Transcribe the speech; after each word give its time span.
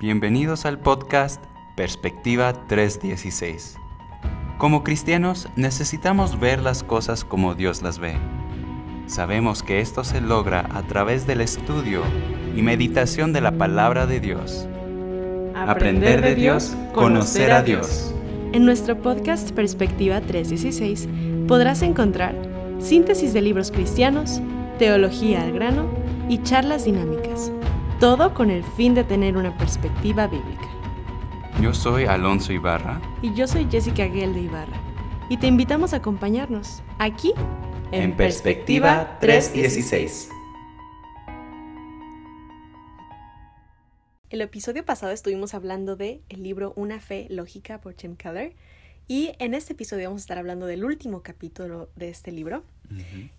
Bienvenidos 0.00 0.64
al 0.64 0.78
podcast 0.78 1.44
Perspectiva 1.76 2.54
316. 2.68 3.76
Como 4.56 4.82
cristianos 4.82 5.50
necesitamos 5.56 6.40
ver 6.40 6.62
las 6.62 6.82
cosas 6.82 7.22
como 7.22 7.54
Dios 7.54 7.82
las 7.82 7.98
ve. 7.98 8.14
Sabemos 9.04 9.62
que 9.62 9.80
esto 9.80 10.02
se 10.02 10.22
logra 10.22 10.66
a 10.72 10.84
través 10.84 11.26
del 11.26 11.42
estudio 11.42 12.00
y 12.56 12.62
meditación 12.62 13.34
de 13.34 13.42
la 13.42 13.52
palabra 13.52 14.06
de 14.06 14.20
Dios. 14.20 14.66
Aprender 15.54 16.22
de 16.22 16.34
Dios, 16.34 16.74
conocer 16.94 17.52
a 17.52 17.62
Dios. 17.62 18.14
En 18.54 18.64
nuestro 18.64 19.02
podcast 19.02 19.50
Perspectiva 19.50 20.22
316 20.22 21.10
podrás 21.46 21.82
encontrar 21.82 22.34
síntesis 22.78 23.34
de 23.34 23.42
libros 23.42 23.70
cristianos, 23.70 24.40
teología 24.78 25.42
al 25.42 25.52
grano 25.52 25.90
y 26.30 26.38
charlas 26.42 26.86
dinámicas. 26.86 27.52
Todo 28.00 28.32
con 28.32 28.50
el 28.50 28.64
fin 28.64 28.94
de 28.94 29.04
tener 29.04 29.36
una 29.36 29.54
perspectiva 29.58 30.26
bíblica. 30.26 30.66
Yo 31.60 31.74
soy 31.74 32.06
Alonso 32.06 32.50
Ibarra. 32.50 32.98
Y 33.20 33.34
yo 33.34 33.46
soy 33.46 33.68
Jessica 33.70 34.06
Guel 34.06 34.32
de 34.32 34.40
Ibarra. 34.40 34.80
Y 35.28 35.36
te 35.36 35.46
invitamos 35.46 35.92
a 35.92 35.96
acompañarnos 35.96 36.82
aquí 36.98 37.34
en, 37.92 38.16
Perspectiva 38.16 39.18
316. 39.20 40.30
El 44.30 44.40
episodio 44.40 44.82
pasado 44.82 45.12
estuvimos 45.12 45.52
hablando 45.52 45.94
de 45.94 46.22
el 46.30 46.42
libro 46.42 46.72
Una 46.76 47.00
fe 47.00 47.26
lógica 47.28 47.82
por 47.82 47.92
Tim 47.92 48.16
Keller. 48.16 48.54
Y 49.08 49.32
en 49.38 49.52
este 49.52 49.74
episodio 49.74 50.08
vamos 50.08 50.22
a 50.22 50.24
estar 50.24 50.38
hablando 50.38 50.64
del 50.64 50.86
último 50.86 51.22
capítulo 51.22 51.90
de 51.96 52.08
este 52.08 52.32
libro, 52.32 52.64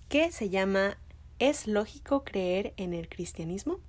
que 0.07 0.31
se 0.31 0.49
llama 0.49 0.99
¿Es 1.39 1.65
lógico 1.65 2.23
creer 2.23 2.75
en 2.77 2.93
el 2.93 3.09
cristianismo? 3.09 3.79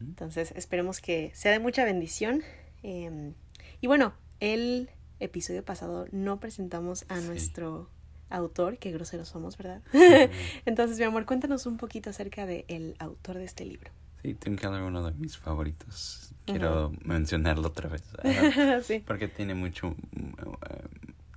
Entonces, 0.00 0.52
esperemos 0.56 1.00
que 1.00 1.30
sea 1.34 1.52
de 1.52 1.58
mucha 1.58 1.84
bendición. 1.84 2.42
Em, 2.82 3.34
y 3.80 3.86
bueno, 3.86 4.12
el 4.40 4.90
episodio 5.20 5.64
pasado 5.64 6.06
no 6.12 6.40
presentamos 6.40 7.04
a 7.08 7.20
nuestro 7.20 7.90
autor, 8.30 8.78
qué 8.78 8.92
groseros 8.92 9.28
somos, 9.28 9.56
¿verdad? 9.56 9.82
Entonces, 10.66 10.98
mi 10.98 11.04
amor, 11.04 11.26
cuéntanos 11.26 11.66
un 11.66 11.76
poquito 11.76 12.10
acerca 12.10 12.46
del 12.46 12.96
autor 12.98 13.38
de 13.38 13.44
este 13.44 13.64
libro. 13.64 13.90
Sí, 14.22 14.34
Tim 14.34 14.56
Keller, 14.56 14.82
uno 14.82 15.04
de 15.04 15.12
mis 15.12 15.38
favoritos. 15.38 16.34
Quiero 16.44 16.92
mencionarlo 17.04 17.68
otra 17.68 17.88
vez. 17.88 18.02
sí. 18.84 19.02
Porque 19.06 19.28
tiene 19.28 19.54
mucho, 19.54 19.94
eh, 20.16 20.88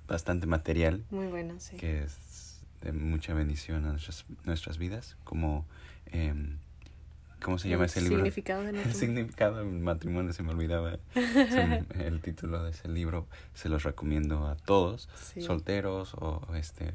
bastante 0.08 0.46
material. 0.46 1.04
Muy 1.10 1.26
bueno, 1.26 1.54
sí. 1.58 1.76
Que 1.76 2.04
es 2.04 2.62
de 2.80 2.92
mucha 2.92 3.34
bendición 3.34 3.84
a 3.84 3.90
nuestras, 3.90 4.24
nuestras 4.44 4.78
vidas. 4.78 5.16
Como 5.22 5.66
eh, 6.06 6.34
¿Cómo 7.42 7.58
se 7.58 7.68
llama 7.68 7.86
ese 7.86 8.00
libro? 8.00 8.16
Significado 8.16 8.62
El 8.68 8.94
significado 8.94 9.58
del 9.58 9.66
matrimonio, 9.66 10.32
se 10.32 10.42
me 10.42 10.52
olvidaba 10.52 10.98
el 11.98 12.20
título 12.20 12.62
de 12.62 12.70
ese 12.70 12.88
libro. 12.88 13.26
Se 13.54 13.68
los 13.68 13.82
recomiendo 13.82 14.46
a 14.46 14.56
todos, 14.56 15.08
solteros 15.38 16.14
o 16.14 16.46
este 16.54 16.92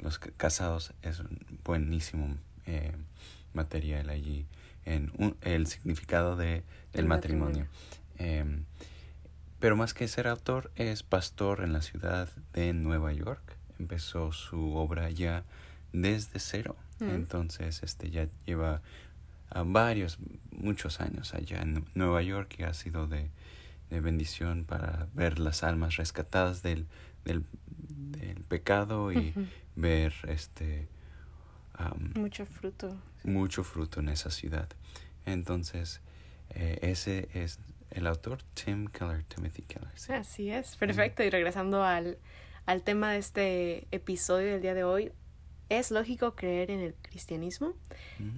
los 0.00 0.18
casados. 0.18 0.92
Es 1.02 1.20
un 1.20 1.38
buenísimo 1.64 2.36
eh, 2.66 2.92
material 3.52 4.10
allí 4.10 4.46
en 4.84 5.12
el 5.42 5.66
significado 5.66 6.36
de, 6.36 6.64
del 6.92 7.06
matrimonio. 7.06 7.66
Em, 8.18 8.64
pero 9.60 9.76
más 9.76 9.94
que 9.94 10.08
ser 10.08 10.26
autor, 10.26 10.72
es 10.74 11.02
pastor 11.02 11.62
en 11.62 11.72
la 11.72 11.82
ciudad 11.82 12.28
de 12.52 12.72
Nueva 12.72 13.12
York. 13.12 13.56
Empezó 13.78 14.32
su 14.32 14.74
obra 14.74 15.10
ya 15.10 15.44
desde 15.92 16.40
cero. 16.40 16.76
Mm. 16.98 17.10
Entonces, 17.10 17.82
este 17.82 18.10
ya 18.10 18.26
lleva 18.44 18.82
varios, 19.64 20.18
muchos 20.50 21.00
años 21.00 21.34
allá 21.34 21.62
en 21.62 21.84
Nueva 21.94 22.22
York 22.22 22.56
y 22.58 22.62
ha 22.62 22.74
sido 22.74 23.06
de, 23.06 23.30
bendición 23.90 24.64
para 24.64 25.06
ver 25.12 25.38
las 25.38 25.62
almas 25.62 25.96
rescatadas 25.96 26.62
del, 26.62 26.86
del, 27.24 27.44
pecado 28.48 29.12
y 29.12 29.34
ver 29.76 30.14
este 30.28 30.88
mucho 32.14 32.46
fruto. 32.46 32.96
mucho 33.24 33.64
fruto 33.64 34.00
en 34.00 34.08
esa 34.08 34.30
ciudad. 34.30 34.68
Entonces 35.26 36.00
eh, 36.50 36.78
ese 36.82 37.28
es 37.34 37.58
el 37.90 38.06
autor 38.06 38.42
Tim 38.54 38.86
Keller 38.86 39.24
Timothy 39.24 39.62
Keller 39.62 39.92
así 40.08 40.50
es 40.50 40.76
perfecto. 40.76 41.22
Y 41.22 41.30
regresando 41.30 41.82
al 41.82 42.18
al 42.66 42.82
tema 42.82 43.12
de 43.12 43.18
este 43.18 43.88
episodio 43.90 44.52
del 44.52 44.62
día 44.62 44.74
de 44.74 44.84
hoy 44.84 45.12
¿Es 45.78 45.90
lógico 45.90 46.34
creer 46.34 46.70
en 46.70 46.80
el 46.80 46.94
cristianismo? 47.00 47.72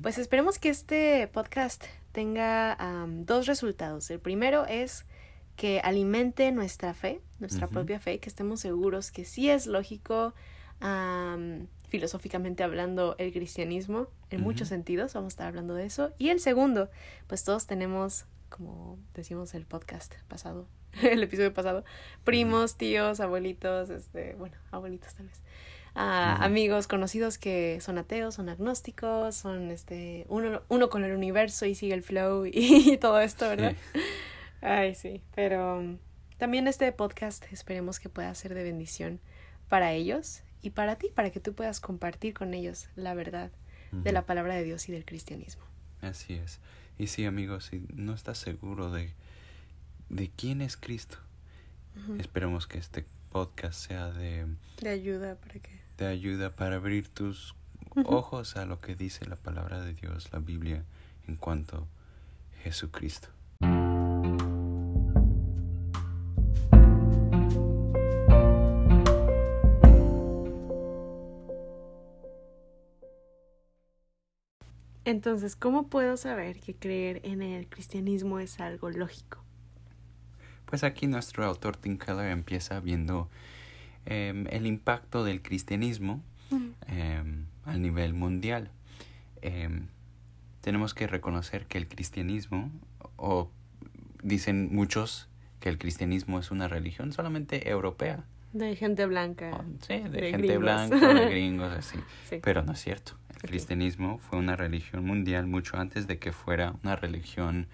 Pues 0.02 0.18
esperemos 0.18 0.60
que 0.60 0.68
este 0.68 1.26
podcast 1.26 1.82
tenga 2.12 2.78
dos 3.22 3.48
resultados. 3.48 4.08
El 4.12 4.20
primero 4.20 4.66
es 4.66 5.04
que 5.56 5.80
alimente 5.80 6.52
nuestra 6.52 6.94
fe, 6.94 7.20
nuestra 7.40 7.66
propia 7.66 7.98
fe, 7.98 8.20
que 8.20 8.28
estemos 8.28 8.60
seguros 8.60 9.10
que 9.10 9.24
sí 9.24 9.50
es 9.50 9.66
lógico, 9.66 10.32
filosóficamente 11.88 12.62
hablando, 12.62 13.16
el 13.18 13.32
cristianismo, 13.32 14.06
en 14.30 14.40
muchos 14.40 14.68
sentidos, 14.68 15.14
vamos 15.14 15.32
a 15.32 15.34
estar 15.34 15.46
hablando 15.48 15.74
de 15.74 15.86
eso. 15.86 16.12
Y 16.18 16.28
el 16.28 16.38
segundo, 16.38 16.88
pues 17.26 17.42
todos 17.42 17.66
tenemos, 17.66 18.26
como 18.48 18.96
decimos 19.12 19.54
el 19.54 19.66
podcast 19.66 20.14
pasado, 20.28 20.68
el 21.02 21.20
episodio 21.24 21.52
pasado, 21.52 21.84
primos, 22.22 22.76
tíos, 22.76 23.18
abuelitos, 23.18 23.90
este, 23.90 24.36
bueno, 24.36 24.56
abuelitos 24.70 25.14
tal 25.14 25.26
vez 25.26 25.42
a 25.94 26.44
amigos 26.44 26.88
conocidos 26.88 27.38
que 27.38 27.78
son 27.80 27.98
ateos, 27.98 28.34
son 28.34 28.48
agnósticos, 28.48 29.36
son 29.36 29.70
este 29.70 30.26
uno, 30.28 30.62
uno 30.68 30.90
con 30.90 31.04
el 31.04 31.14
universo 31.14 31.66
y 31.66 31.74
sigue 31.74 31.94
el 31.94 32.02
flow 32.02 32.46
y, 32.52 32.96
todo 32.98 33.20
esto, 33.20 33.48
¿verdad? 33.48 33.76
Ay, 34.60 34.94
sí, 34.94 35.22
pero 35.34 35.78
um, 35.78 35.98
también 36.36 36.66
este 36.66 36.90
podcast 36.90 37.44
esperemos 37.52 38.00
que 38.00 38.08
pueda 38.08 38.34
ser 38.34 38.54
de 38.54 38.64
bendición 38.64 39.20
para 39.68 39.92
ellos 39.92 40.42
y 40.62 40.70
para 40.70 40.96
ti, 40.96 41.08
para 41.14 41.30
que 41.30 41.40
tú 41.40 41.54
puedas 41.54 41.80
compartir 41.80 42.34
con 42.34 42.54
ellos 42.54 42.88
la 42.96 43.14
verdad 43.14 43.50
de 43.92 44.10
la 44.10 44.26
palabra 44.26 44.56
de 44.56 44.64
Dios 44.64 44.88
y 44.88 44.92
del 44.92 45.04
cristianismo. 45.04 45.62
Así 46.00 46.34
es. 46.34 46.58
Y 46.98 47.06
sí, 47.06 47.24
amigos, 47.26 47.66
si 47.66 47.86
no 47.94 48.12
estás 48.12 48.38
seguro 48.38 48.90
de, 48.90 49.12
de 50.08 50.30
quién 50.34 50.62
es 50.62 50.76
Cristo, 50.76 51.18
esperemos 52.18 52.66
que 52.66 52.78
este 52.78 53.04
podcast 53.30 53.86
sea 53.86 54.10
de... 54.10 54.46
De 54.80 54.88
ayuda 54.88 55.36
para 55.36 55.60
que 55.60 55.83
te 55.96 56.06
ayuda 56.06 56.56
para 56.56 56.76
abrir 56.76 57.08
tus 57.08 57.54
ojos 58.04 58.56
a 58.56 58.66
lo 58.66 58.80
que 58.80 58.96
dice 58.96 59.26
la 59.26 59.36
palabra 59.36 59.80
de 59.80 59.94
Dios, 59.94 60.32
la 60.32 60.40
Biblia, 60.40 60.84
en 61.28 61.36
cuanto 61.36 61.76
a 61.76 62.62
Jesucristo. 62.62 63.28
Entonces, 75.06 75.54
¿cómo 75.54 75.88
puedo 75.88 76.16
saber 76.16 76.60
que 76.60 76.74
creer 76.74 77.20
en 77.24 77.42
el 77.42 77.68
cristianismo 77.68 78.40
es 78.40 78.58
algo 78.58 78.90
lógico? 78.90 79.44
Pues 80.64 80.82
aquí 80.82 81.06
nuestro 81.06 81.44
autor 81.44 81.76
Tim 81.76 81.98
Keller 81.98 82.30
empieza 82.30 82.80
viendo 82.80 83.28
Em, 84.06 84.46
el 84.50 84.66
impacto 84.66 85.24
del 85.24 85.40
cristianismo 85.40 86.22
em, 86.86 87.46
a 87.64 87.76
nivel 87.76 88.12
mundial. 88.12 88.70
Em, 89.40 89.86
tenemos 90.60 90.94
que 90.94 91.06
reconocer 91.06 91.66
que 91.66 91.78
el 91.78 91.88
cristianismo, 91.88 92.70
o 93.16 93.50
dicen 94.22 94.74
muchos 94.74 95.28
que 95.60 95.68
el 95.68 95.78
cristianismo 95.78 96.38
es 96.38 96.50
una 96.50 96.68
religión 96.68 97.12
solamente 97.12 97.70
europea. 97.70 98.24
De 98.52 98.76
gente 98.76 99.06
blanca. 99.06 99.50
Oh, 99.52 99.64
sí, 99.86 99.98
de, 99.98 100.30
gente 100.30 100.58
blanca, 100.58 101.14
de 101.14 101.26
gringos, 101.30 101.72
así. 101.72 101.98
Pero 102.42 102.62
no 102.62 102.72
es 102.72 102.80
cierto. 102.80 103.12
El 103.42 103.48
cristianismo 103.48 104.18
fue 104.18 104.38
una 104.38 104.54
religión 104.56 105.04
mundial 105.04 105.46
mucho 105.46 105.78
antes 105.78 106.06
de 106.06 106.18
que 106.18 106.32
fuera 106.32 106.74
una 106.82 106.94
religión, 106.94 107.66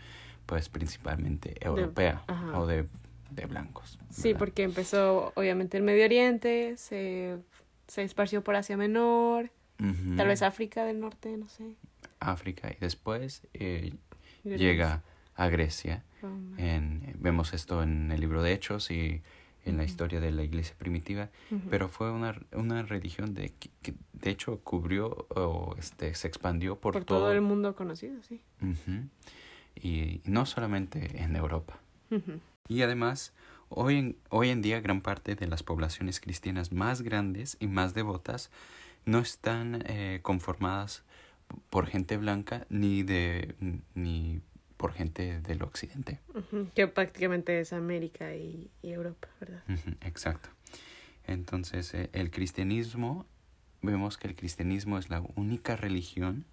pues 0.47 0.69
principalmente 0.69 1.55
europea 1.61 2.23
o 2.55 2.67
de 2.67 2.87
de 3.31 3.47
blancos. 3.47 3.99
Sí, 4.11 4.35
porque 4.35 4.63
empezó 4.63 5.33
obviamente 5.35 5.79
en 5.79 5.85
Medio 5.85 6.05
Oriente, 6.05 6.77
se, 6.77 7.39
se 7.87 8.03
esparció 8.03 8.43
por 8.43 8.57
Asia 8.57 8.77
Menor, 8.77 9.51
tal 10.17 10.29
vez 10.29 10.43
África 10.43 10.85
del 10.85 11.01
Norte, 11.01 11.37
no 11.37 11.49
sé. 11.49 11.77
África 12.19 12.71
y 12.71 12.77
después 12.81 13.47
eh, 13.55 13.95
llega 14.45 15.03
a 15.35 15.49
Grecia. 15.49 16.05
En, 16.59 17.17
vemos 17.19 17.55
esto 17.55 17.83
en 17.83 18.13
el 18.13 18.21
libro 18.21 18.43
de 18.43 18.53
Hechos 18.53 18.91
y 18.91 19.23
en 19.65 19.77
la 19.77 19.85
historia 19.85 20.21
de 20.21 20.33
la 20.33 20.43
iglesia 20.43 20.75
primitiva, 20.77 21.31
pero 21.71 21.89
fue 21.89 22.11
una, 22.11 22.35
una 22.53 22.83
religión 22.83 23.35
de, 23.35 23.53
que, 23.83 23.95
de 24.13 24.31
hecho 24.31 24.61
cubrió 24.61 25.27
o 25.31 25.75
este, 25.79 26.15
se 26.15 26.29
expandió 26.29 26.79
por, 26.79 26.95
por 26.95 27.05
todo, 27.05 27.33
el 27.33 27.41
mundo 27.41 27.75
conocido, 27.75 28.23
sí. 28.23 28.41
y, 29.77 30.21
no 30.25 30.47
solamente 30.47 31.23
en 31.23 31.37
Europa. 31.37 31.79
Y 32.69 32.83
además, 32.83 33.33
hoy 33.69 33.97
en, 33.97 34.17
hoy 34.29 34.51
en 34.51 34.63
día 34.63 34.81
gran 34.81 35.01
parte 35.01 35.35
de 35.35 35.47
las 35.47 35.63
poblaciones 35.63 36.21
cristianas 36.21 36.73
más 36.73 37.03
grandes 37.03 37.57
y 37.61 37.67
más 37.67 37.95
devotas 37.95 38.51
no 39.05 39.19
están 39.21 39.83
eh, 39.87 40.21
conformadas 40.23 41.05
por 41.69 41.87
gente 41.87 42.17
blanca 42.17 42.67
ni 42.69 43.03
de 43.03 43.55
ni 43.95 44.41
por 44.77 44.93
gente 44.93 45.41
del 45.43 45.63
occidente. 45.63 46.21
Que 46.75 46.87
prácticamente 46.87 47.61
es 47.61 47.75
América 47.75 48.35
y, 48.35 48.71
Europa, 48.83 49.29
¿verdad? 49.39 49.63
exacto. 50.01 50.49
Entonces, 51.27 51.93
eh, 51.93 52.09
el 52.15 52.31
cristianismo, 52.31 53.27
vemos 53.83 54.17
que 54.17 54.29
el 54.29 54.35
cristianismo 54.35 54.97
es 54.99 55.11
la 55.11 55.21
única 55.37 55.77
religión 55.77 56.47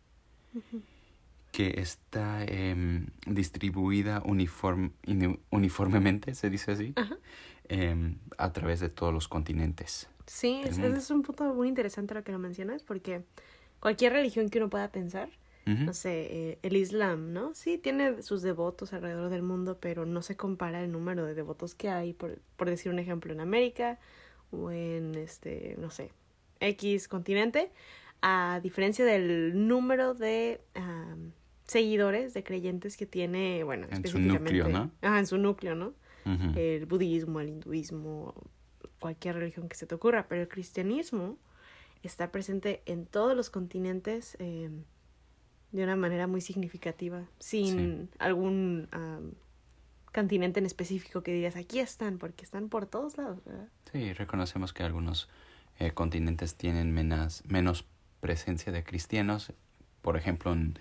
que 1.57 1.81
está 1.81 2.43
em, 2.43 3.07
distribuida 3.25 4.21
uniform, 4.23 4.91
uniformemente, 5.49 6.35
se 6.35 6.51
dice 6.51 6.73
así, 6.73 6.93
em, 7.67 8.19
a 8.37 8.53
través 8.53 8.79
de 8.79 8.89
todos 8.89 9.11
los 9.11 9.27
continentes. 9.27 10.07
Sí, 10.27 10.61
ese 10.63 10.85
es 10.85 11.09
un 11.09 11.23
punto 11.23 11.51
muy 11.55 11.67
interesante 11.67 12.13
lo 12.13 12.23
que 12.23 12.31
lo 12.31 12.37
mencionas, 12.37 12.83
porque 12.83 13.23
cualquier 13.79 14.13
religión 14.13 14.49
que 14.49 14.59
uno 14.59 14.69
pueda 14.69 14.91
pensar, 14.91 15.29
no 15.65 15.93
sé, 15.93 16.27
eh, 16.29 16.59
el 16.61 16.77
Islam, 16.77 17.33
¿no? 17.33 17.55
Sí, 17.55 17.79
tiene 17.79 18.21
sus 18.21 18.43
devotos 18.43 18.93
alrededor 18.93 19.31
del 19.31 19.41
mundo, 19.41 19.79
pero 19.81 20.05
no 20.05 20.21
se 20.21 20.37
compara 20.37 20.83
el 20.83 20.91
número 20.91 21.25
de 21.25 21.33
devotos 21.33 21.73
que 21.73 21.89
hay, 21.89 22.13
por, 22.13 22.39
por 22.55 22.69
decir 22.69 22.91
un 22.91 22.99
ejemplo, 22.99 23.33
en 23.33 23.39
América 23.39 23.97
o 24.51 24.69
en, 24.69 25.15
este, 25.15 25.75
no 25.79 25.89
sé, 25.89 26.11
X 26.59 27.07
continente, 27.07 27.71
a 28.21 28.59
diferencia 28.61 29.05
del 29.05 29.67
número 29.67 30.13
de 30.13 30.61
seguidores, 31.67 32.33
de 32.33 32.43
creyentes 32.43 32.97
que 32.97 33.05
tiene, 33.05 33.63
bueno, 33.63 33.87
en 33.91 34.07
su 34.07 34.19
núcleo, 34.19 34.69
¿no? 34.69 34.91
Ajá, 35.01 35.19
en 35.19 35.27
su 35.27 35.37
núcleo, 35.37 35.75
¿no? 35.75 35.93
El 36.55 36.85
budismo, 36.87 37.39
el 37.39 37.47
hinduismo, 37.47 38.35
cualquier 38.99 39.35
religión 39.35 39.69
que 39.69 39.77
se 39.77 39.85
te 39.85 39.95
ocurra, 39.95 40.27
pero 40.27 40.41
el 40.41 40.49
cristianismo 40.49 41.37
está 42.03 42.33
presente 42.33 42.81
en 42.85 43.05
todos 43.05 43.33
los 43.33 43.49
continentes 43.49 44.35
eh, 44.39 44.69
de 45.71 45.83
una 45.83 45.95
manera 45.95 46.27
muy 46.27 46.41
significativa, 46.41 47.23
sin 47.39 48.09
algún 48.19 48.89
continente 50.13 50.59
en 50.59 50.65
específico 50.65 51.23
que 51.23 51.31
digas, 51.31 51.55
aquí 51.55 51.79
están, 51.79 52.17
porque 52.17 52.43
están 52.43 52.67
por 52.69 52.87
todos 52.87 53.17
lados, 53.17 53.43
¿verdad? 53.45 53.69
Sí, 53.91 54.11
reconocemos 54.13 54.73
que 54.73 54.83
algunos 54.83 55.29
eh, 55.79 55.91
continentes 55.91 56.55
tienen 56.55 56.91
menos, 56.91 57.43
menos 57.45 57.85
presencia 58.19 58.71
de 58.71 58.83
cristianos, 58.83 59.53
por 60.01 60.17
ejemplo, 60.17 60.51
en, 60.53 60.77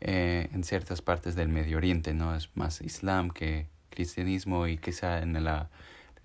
eh, 0.00 0.48
en 0.52 0.64
ciertas 0.64 1.02
partes 1.02 1.34
del 1.34 1.48
Medio 1.48 1.76
Oriente, 1.76 2.14
¿no? 2.14 2.34
Es 2.34 2.50
más 2.56 2.80
islam 2.80 3.30
que 3.30 3.66
cristianismo 3.90 4.66
y 4.66 4.78
quizá 4.78 5.22
en 5.22 5.42
la 5.44 5.70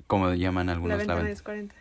como 0.08 0.32
llaman 0.34 0.70
algunos 0.70 1.06
la 1.06 1.16
ventana 1.16 1.24
1040. 1.24 1.76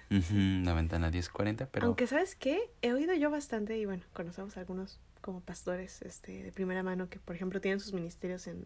la 0.65 0.75
ventana 0.75 1.11
1040, 1.11 1.67
pero 1.67 1.87
aunque 1.87 2.07
sabes 2.07 2.35
qué, 2.35 2.71
he 2.81 2.93
oído 2.93 3.15
yo 3.15 3.31
bastante 3.31 3.77
y 3.77 3.85
bueno, 3.85 4.05
conocemos 4.13 4.57
algunos 4.57 5.01
como 5.21 5.41
pastores 5.41 6.03
este 6.03 6.43
de 6.43 6.53
primera 6.53 6.83
mano 6.83 7.09
que 7.09 7.19
por 7.19 7.37
ejemplo 7.37 7.61
tienen 7.61 7.81
sus 7.81 7.93
ministerios 7.93 8.47
en 8.47 8.65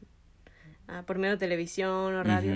ah, 0.88 1.02
por 1.06 1.18
medio 1.18 1.32
de 1.32 1.38
televisión 1.38 2.14
o 2.14 2.22
radio 2.22 2.54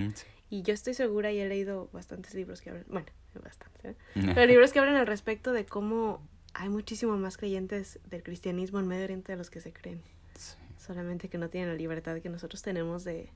y 0.51 0.63
yo 0.63 0.73
estoy 0.75 0.95
segura 0.95 1.33
y 1.33 1.41
he 1.41 1.49
leído 1.49 1.89
bastantes 1.93 2.35
libros 2.35 2.61
que 2.61 2.71
hablan, 2.71 2.87
bueno, 2.89 3.07
bastantes, 3.43 3.85
¿eh? 3.85 3.97
pero 4.15 4.47
libros 4.47 4.73
que 4.73 4.79
hablan 4.79 4.97
al 4.97 5.07
respecto 5.07 5.53
de 5.53 5.65
cómo 5.65 6.27
hay 6.55 6.69
muchísimo 6.69 7.17
más 7.17 7.37
creyentes 7.37 8.01
del 8.09 8.23
cristianismo 8.23 8.81
en 8.81 8.89
Medio 8.89 9.05
Oriente 9.05 9.33
de 9.33 9.39
los 9.39 9.51
que 9.51 9.61
se 9.61 9.73
creen. 9.73 10.03
Solamente 10.91 11.29
que 11.29 11.39
no 11.39 11.49
tienen 11.49 11.69
la 11.69 11.77
libertad 11.77 12.21
que 12.21 12.29
nosotros 12.29 12.63
tenemos 12.63 13.05
de, 13.05 13.31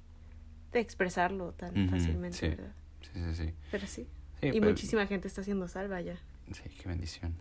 de 0.73 0.81
expresarlo 0.81 1.53
tan 1.53 1.89
fácilmente, 1.89 2.49
¿verdad? 2.49 2.73
Sí, 3.01 3.11
sí, 3.15 3.35
sí. 3.47 3.55
Pero 3.71 3.87
sí. 3.87 4.09
y 4.43 4.61
muchísima 4.61 5.07
gente 5.07 5.29
está 5.29 5.45
siendo 5.45 5.69
salva 5.69 6.01
ya. 6.01 6.17
Sí, 6.51 6.63
qué 6.83 6.89
bendición. 6.89 7.37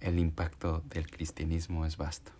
El 0.00 0.18
impacto 0.18 0.82
del 0.90 1.08
cristianismo 1.08 1.86
es 1.86 1.96
vasto. 1.96 2.32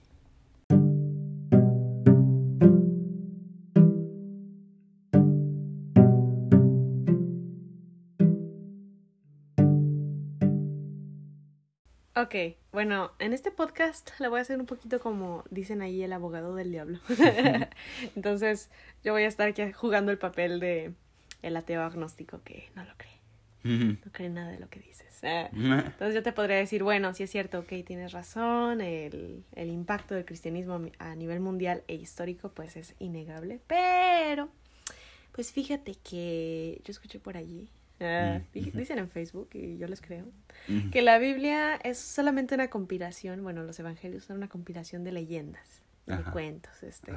Ok, 12.19 12.35
bueno, 12.73 13.13
en 13.19 13.35
este 13.35 13.51
podcast 13.51 14.11
le 14.21 14.29
voy 14.29 14.39
a 14.39 14.43
hacer 14.43 14.59
un 14.59 14.65
poquito 14.65 15.01
como 15.01 15.45
dicen 15.51 15.83
ahí 15.83 16.03
el 16.03 16.15
abogado 16.15 16.55
del 16.55 16.71
diablo. 16.71 16.99
Entonces, 18.17 18.71
yo 19.05 19.13
voy 19.13 19.25
a 19.25 19.29
estar 19.29 19.47
aquí 19.47 19.71
jugando 19.73 20.13
el 20.13 20.17
papel 20.17 20.59
de 20.59 20.95
el 21.43 21.57
ateo 21.59 21.83
agnóstico 21.83 22.41
que 22.43 22.71
no 22.75 22.85
lo 22.85 22.93
cree. 22.97 23.17
No 23.65 24.13
cree 24.13 24.31
nada 24.31 24.51
de 24.51 24.59
lo 24.59 24.71
que 24.71 24.81
dices. 24.81 25.19
Ah, 25.25 25.51
entonces 25.53 26.15
yo 26.15 26.23
te 26.23 26.33
podría 26.33 26.57
decir, 26.57 26.83
bueno, 26.83 27.13
sí 27.13 27.25
es 27.25 27.31
cierto, 27.31 27.59
ok, 27.59 27.85
tienes 27.85 28.13
razón, 28.13 28.81
el, 28.81 29.45
el 29.55 29.71
impacto 29.71 30.15
del 30.15 30.25
cristianismo 30.25 30.81
a 30.99 31.15
nivel 31.17 31.41
mundial 31.41 31.83
e 31.89 31.97
histórico 31.97 32.51
pues 32.51 32.77
es 32.77 32.95
innegable, 32.99 33.61
pero 33.67 34.49
pues 35.33 35.53
fíjate 35.53 35.97
que 35.97 36.81
yo 36.85 36.93
escuché 36.93 37.19
por 37.19 37.37
allí, 37.37 37.69
ah, 38.01 38.41
dicen 38.53 38.99
en 38.99 39.09
Facebook 39.09 39.51
y 39.55 39.79
yo 39.79 39.87
les 39.89 40.01
creo, 40.01 40.27
que 40.93 41.03
la 41.03 41.19
Biblia 41.19 41.77
es 41.77 41.99
solamente 41.99 42.55
una 42.55 42.69
compilación, 42.69 43.43
bueno, 43.43 43.63
los 43.63 43.79
evangelios 43.79 44.25
son 44.25 44.37
una 44.37 44.49
compilación 44.49 45.05
de 45.05 45.13
leyendas, 45.13 45.83
de 46.07 46.23
cuentos, 46.25 46.83
este. 46.83 47.13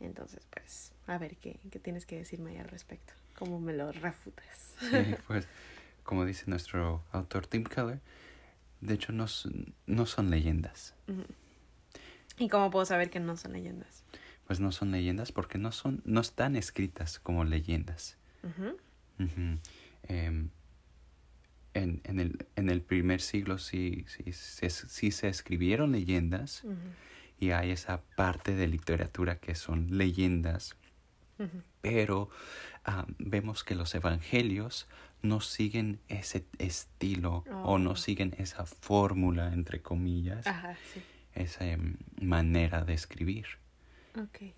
Entonces, 0.00 0.46
pues, 0.50 0.92
a 1.06 1.18
ver 1.18 1.36
qué, 1.36 1.60
qué 1.70 1.78
tienes 1.78 2.06
que 2.06 2.16
decirme 2.16 2.52
ahí 2.52 2.56
al 2.56 2.68
respecto. 2.68 3.12
¿Cómo 3.38 3.60
me 3.60 3.74
lo 3.74 3.92
refutas? 3.92 4.74
Sí, 4.80 5.14
pues, 5.26 5.46
como 6.02 6.24
dice 6.24 6.44
nuestro 6.46 7.04
autor 7.12 7.46
Tim 7.46 7.64
Keller, 7.64 8.00
de 8.80 8.94
hecho 8.94 9.12
no, 9.12 9.26
no 9.86 10.06
son 10.06 10.30
leyendas. 10.30 10.94
¿Y 12.38 12.48
cómo 12.48 12.70
puedo 12.70 12.84
saber 12.86 13.10
que 13.10 13.20
no 13.20 13.36
son 13.36 13.52
leyendas? 13.52 14.04
Pues 14.46 14.60
no 14.60 14.72
son 14.72 14.90
leyendas 14.90 15.32
porque 15.32 15.58
no 15.58 15.70
son, 15.72 16.02
no 16.04 16.20
están 16.20 16.56
escritas 16.56 17.20
como 17.20 17.44
leyendas. 17.44 18.16
Em, 20.04 20.48
en, 21.74 22.00
en, 22.04 22.20
el, 22.20 22.46
en 22.56 22.68
el 22.68 22.82
primer 22.82 23.20
siglo 23.20 23.58
sí, 23.58 24.04
sí, 24.08 24.32
sí, 24.32 25.10
se 25.10 25.28
escribieron 25.28 25.92
leyendas 25.92 26.64
y 27.38 27.50
hay 27.52 27.70
esa 27.70 28.02
parte 28.16 28.54
de 28.54 28.66
literatura 28.66 29.38
que 29.38 29.54
son 29.54 29.96
leyendas, 29.96 30.76
pero 31.80 32.28
vemos 33.18 33.64
que 33.64 33.74
los 33.74 33.94
evangelios 33.94 34.88
no 35.22 35.40
siguen 35.40 36.00
ese 36.08 36.44
estilo 36.58 37.44
o 37.64 37.78
no 37.78 37.92
oh. 37.92 37.96
siguen 37.96 38.34
esa 38.38 38.64
fórmula, 38.64 39.52
entre 39.52 39.82
comillas, 39.82 40.46
esa 41.34 41.66
em, 41.66 41.96
manera 42.20 42.84
de 42.84 42.94
escribir. 42.94 43.46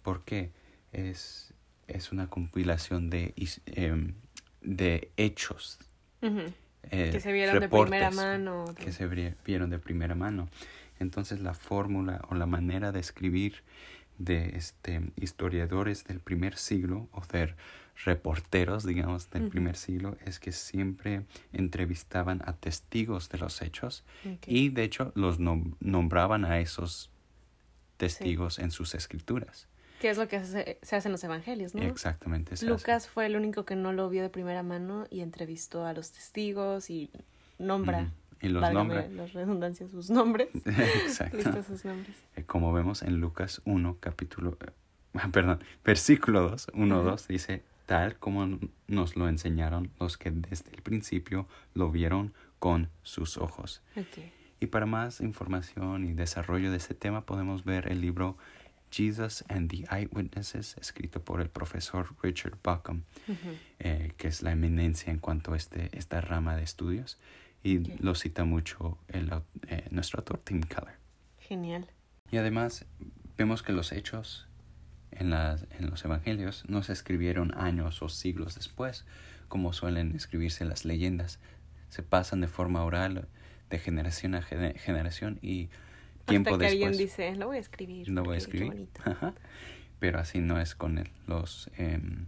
Porque 0.02 0.50
es, 0.92 1.52
es 1.88 2.12
una 2.12 2.28
compilación 2.28 3.10
de, 3.10 3.34
em, 3.66 4.14
de 4.62 5.10
hechos. 5.16 5.78
Eh, 6.90 7.10
que 7.12 7.20
se 7.20 7.32
vieron 7.32 7.60
de 7.60 7.68
primera 7.68 8.10
mano. 8.10 8.64
Que 8.76 8.92
se 8.92 9.06
vieron 9.44 9.70
de 9.70 9.78
primera 9.78 10.14
mano. 10.14 10.48
Entonces 10.98 11.40
la 11.40 11.54
fórmula 11.54 12.22
o 12.28 12.34
la 12.34 12.46
manera 12.46 12.92
de 12.92 13.00
escribir 13.00 13.62
de 14.18 14.56
este, 14.56 15.10
historiadores 15.16 16.04
del 16.04 16.20
primer 16.20 16.56
siglo 16.56 17.08
o 17.12 17.22
de 17.32 17.54
reporteros, 18.04 18.84
digamos, 18.84 19.30
del 19.30 19.48
primer 19.48 19.76
siglo 19.76 20.16
es 20.24 20.38
que 20.38 20.52
siempre 20.52 21.24
entrevistaban 21.52 22.42
a 22.46 22.54
testigos 22.54 23.28
de 23.28 23.38
los 23.38 23.62
hechos 23.62 24.04
y 24.46 24.70
de 24.70 24.84
hecho 24.84 25.12
los 25.14 25.38
nombraban 25.38 26.44
a 26.44 26.60
esos 26.60 27.10
testigos 27.96 28.58
en 28.58 28.70
sus 28.70 28.94
escrituras. 28.94 29.68
¿Qué 30.02 30.10
es 30.10 30.18
lo 30.18 30.26
que 30.26 30.44
se, 30.44 30.96
hace 30.96 31.06
en 31.06 31.12
los 31.12 31.22
evangelios, 31.22 31.76
no? 31.76 31.82
Exactamente. 31.84 32.56
Lucas 32.66 33.06
fue 33.06 33.26
el 33.26 33.36
único 33.36 33.64
que 33.64 33.76
no 33.76 33.92
lo 33.92 34.08
vio 34.08 34.22
de 34.22 34.30
primera 34.30 34.64
mano 34.64 35.06
y 35.10 35.20
entrevistó 35.20 35.86
a 35.86 35.92
los 35.92 36.10
testigos 36.10 36.90
y 36.90 37.08
nombra 37.60 38.10
y 38.40 38.48
los 38.48 38.68
nombres. 38.72 39.12
Las 39.12 39.32
redundancias, 39.32 39.92
sus 39.92 40.10
nombres. 40.10 40.48
Exacto. 40.64 41.62
sus 41.62 41.84
nombres. 41.84 42.16
Eh, 42.34 42.42
como 42.42 42.72
vemos 42.72 43.02
en 43.02 43.20
Lucas 43.20 43.62
1, 43.64 43.98
capítulo, 44.00 44.58
eh, 44.60 45.20
perdón, 45.32 45.62
versículo 45.84 46.50
2, 46.50 46.72
1, 46.74 47.02
2, 47.04 47.28
dice, 47.28 47.62
tal 47.86 48.18
como 48.18 48.58
nos 48.88 49.14
lo 49.14 49.28
enseñaron 49.28 49.92
los 50.00 50.18
que 50.18 50.32
desde 50.32 50.72
el 50.72 50.82
principio 50.82 51.46
lo 51.74 51.92
vieron 51.92 52.34
con 52.58 52.88
sus 53.04 53.36
ojos. 53.36 53.82
Okay. 53.92 54.32
Y 54.58 54.66
para 54.66 54.86
más 54.86 55.20
información 55.20 56.04
y 56.04 56.12
desarrollo 56.12 56.72
de 56.72 56.78
este 56.78 56.94
tema 56.94 57.24
podemos 57.24 57.64
ver 57.64 57.86
el 57.86 58.00
libro 58.00 58.36
Jesus 58.92 59.42
and 59.48 59.70
the 59.70 59.86
Eyewitnesses, 59.90 60.76
escrito 60.78 61.24
por 61.24 61.40
el 61.40 61.48
profesor 61.48 62.14
Richard 62.22 62.58
Buckham, 62.62 63.04
eh, 63.78 64.12
que 64.16 64.28
es 64.28 64.42
la 64.42 64.52
eminencia 64.52 65.10
en 65.10 65.18
cuanto 65.18 65.54
a 65.54 65.56
este, 65.56 65.88
esta 65.96 66.20
rama 66.20 66.56
de 66.56 66.62
estudios 66.62 67.18
y 67.62 67.78
lo 68.02 68.14
cita 68.14 68.44
mucho 68.44 68.98
el, 69.08 69.32
eh, 69.68 69.88
nuestro 69.90 70.20
autor 70.20 70.38
Tim 70.44 70.60
Keller. 70.60 70.96
Genial. 71.38 71.86
Y 72.30 72.36
además 72.36 72.84
vemos 73.36 73.62
que 73.62 73.72
los 73.72 73.92
hechos 73.92 74.46
en, 75.10 75.30
las, 75.30 75.66
en 75.78 75.90
los 75.90 76.04
evangelios 76.04 76.64
no 76.68 76.82
se 76.82 76.92
escribieron 76.92 77.54
años 77.56 78.02
o 78.02 78.08
siglos 78.08 78.54
después, 78.54 79.04
como 79.48 79.72
suelen 79.72 80.14
escribirse 80.14 80.64
las 80.64 80.84
leyendas. 80.84 81.38
Se 81.88 82.02
pasan 82.02 82.40
de 82.40 82.48
forma 82.48 82.84
oral 82.84 83.28
de 83.70 83.78
generación 83.78 84.34
a 84.34 84.42
generación 84.42 85.38
y 85.40 85.70
tiempo 86.24 86.50
Hasta 86.50 86.58
que 86.58 86.70
después. 86.70 86.88
alguien 86.88 86.98
dice, 86.98 87.36
lo 87.36 87.46
voy 87.46 87.56
a 87.56 87.60
escribir. 87.60 88.08
Lo 88.08 88.22
voy 88.22 88.34
a 88.34 88.38
escribir. 88.38 88.88
pero 89.98 90.18
así 90.18 90.40
no 90.40 90.60
es 90.60 90.74
con 90.74 91.02
los, 91.26 91.70
em, 91.76 92.26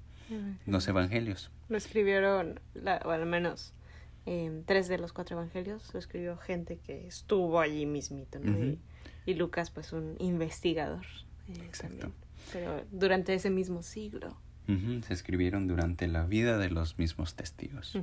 los 0.67 0.87
evangelios. 0.89 1.51
Lo 1.69 1.77
escribieron, 1.77 2.61
la, 2.75 3.01
o 3.05 3.11
al 3.11 3.27
menos 3.27 3.73
em, 4.27 4.63
tres 4.65 4.89
de 4.89 4.99
los 4.99 5.13
cuatro 5.13 5.37
evangelios, 5.37 5.93
lo 5.93 5.99
escribió 5.99 6.37
gente 6.37 6.79
que 6.79 7.07
estuvo 7.07 7.61
allí 7.61 7.87
mismito, 7.87 8.39
¿no? 8.39 8.77
y, 9.27 9.35
Lucas, 9.35 9.71
pues 9.71 9.93
un 9.93 10.17
investigador. 10.19 11.05
Eh, 11.49 11.63
Exacto. 11.65 12.11
pero 12.53 12.85
durante 12.91 13.35
ese 13.35 13.51
mismo 13.51 13.83
siglo. 13.83 14.37
Se 14.67 15.13
escribieron 15.13 15.67
durante 15.67 16.09
la 16.09 16.25
vida 16.25 16.57
de 16.57 16.71
los 16.71 16.99
mismos 16.99 17.35
testigos. 17.35 17.99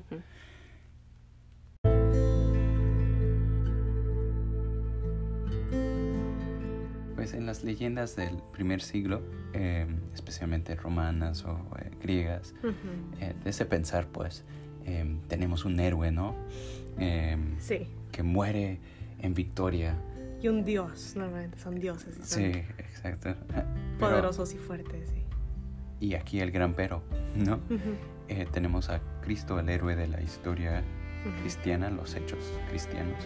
Pues 7.32 7.40
en 7.40 7.46
las 7.46 7.64
leyendas 7.64 8.18
del 8.18 8.36
primer 8.52 8.82
siglo, 8.82 9.22
eh, 9.54 9.88
especialmente 10.14 10.76
romanas 10.76 11.46
o 11.46 11.66
eh, 11.80 11.90
griegas, 12.02 12.54
eh, 13.22 13.34
de 13.42 13.50
ese 13.50 13.66
pensar, 13.66 14.08
pues, 14.08 14.44
tenemos 15.30 15.64
un 15.64 15.80
héroe, 15.80 16.12
¿no? 16.12 16.36
sí. 17.58 17.88
Que 18.12 18.22
muere 18.22 18.80
en 19.20 19.34
victoria. 19.34 19.96
Y 20.42 20.50
un 20.50 20.66
dios, 20.66 21.14
normalmente 21.16 21.58
son 21.58 21.80
dioses. 21.80 22.18
Y 22.20 22.24
sí, 22.24 22.44
exacto. 22.78 23.34
Poderosos 23.98 24.54
y 24.54 24.58
fuertes, 24.58 25.08
sí. 25.08 25.24
Y 26.02 26.16
aquí 26.16 26.42
el 26.42 26.52
gran 26.52 26.74
pero, 26.74 27.02
¿no? 27.38 27.62
tenemos 28.52 28.90
a 28.90 29.00
Cristo, 29.22 29.58
el 29.58 29.70
héroe 29.70 29.96
de 29.96 30.10
la 30.10 30.22
historia 30.22 30.84
cristiana, 31.40 31.90
los 31.90 32.14
hechos 32.14 32.40
cristianos. 32.70 33.26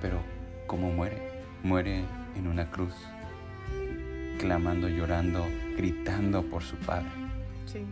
Pero, 0.00 0.20
¿cómo 0.66 0.90
muere? 0.90 1.18
Muere 1.62 2.04
en 2.36 2.46
una 2.46 2.70
cruz, 2.70 2.94
clamando, 4.38 4.88
llorando, 4.88 5.44
gritando 5.76 6.42
por 6.42 6.62
su 6.62 6.76
padre. 6.76 7.08
Sí, 7.66 7.84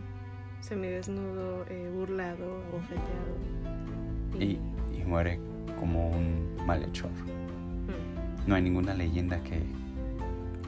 semidesnudo, 0.59 1.65
eh, 1.69 1.91
burlado, 1.93 2.63
bofeteado. 2.71 4.39
Y... 4.39 4.59
Y, 4.97 5.05
muere 5.05 5.37
como 5.79 6.11
un 6.11 6.55
malhechor. 6.65 7.11
Mm. 7.11 8.47
No 8.47 8.55
hay 8.55 8.61
ninguna 8.61 8.93
leyenda 8.93 9.43
que 9.43 9.61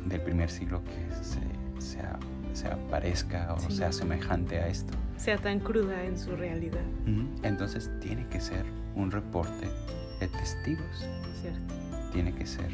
del 0.06 0.22
primer 0.22 0.50
siglo 0.50 0.84
que 0.84 1.16
se, 1.24 1.40
sea, 1.82 2.20
sea 2.54 2.78
parezca 2.90 3.54
o 3.54 3.70
sea 3.72 3.92
semejante 3.92 4.60
a 4.60 4.68
esto. 4.68 4.94
Sea 5.18 5.38
tan 5.38 5.60
cruda 5.60 6.04
en 6.04 6.18
su 6.18 6.36
realidad. 6.36 6.84
Entonces 7.44 7.90
tiene 8.02 8.28
que 8.28 8.42
ser 8.42 8.66
un 8.96 9.12
reporte 9.12 9.68
de 10.20 10.28
testigos. 10.28 11.06
Cierto. 11.42 11.74
Tiene 12.12 12.34
que 12.34 12.46
ser 12.46 12.70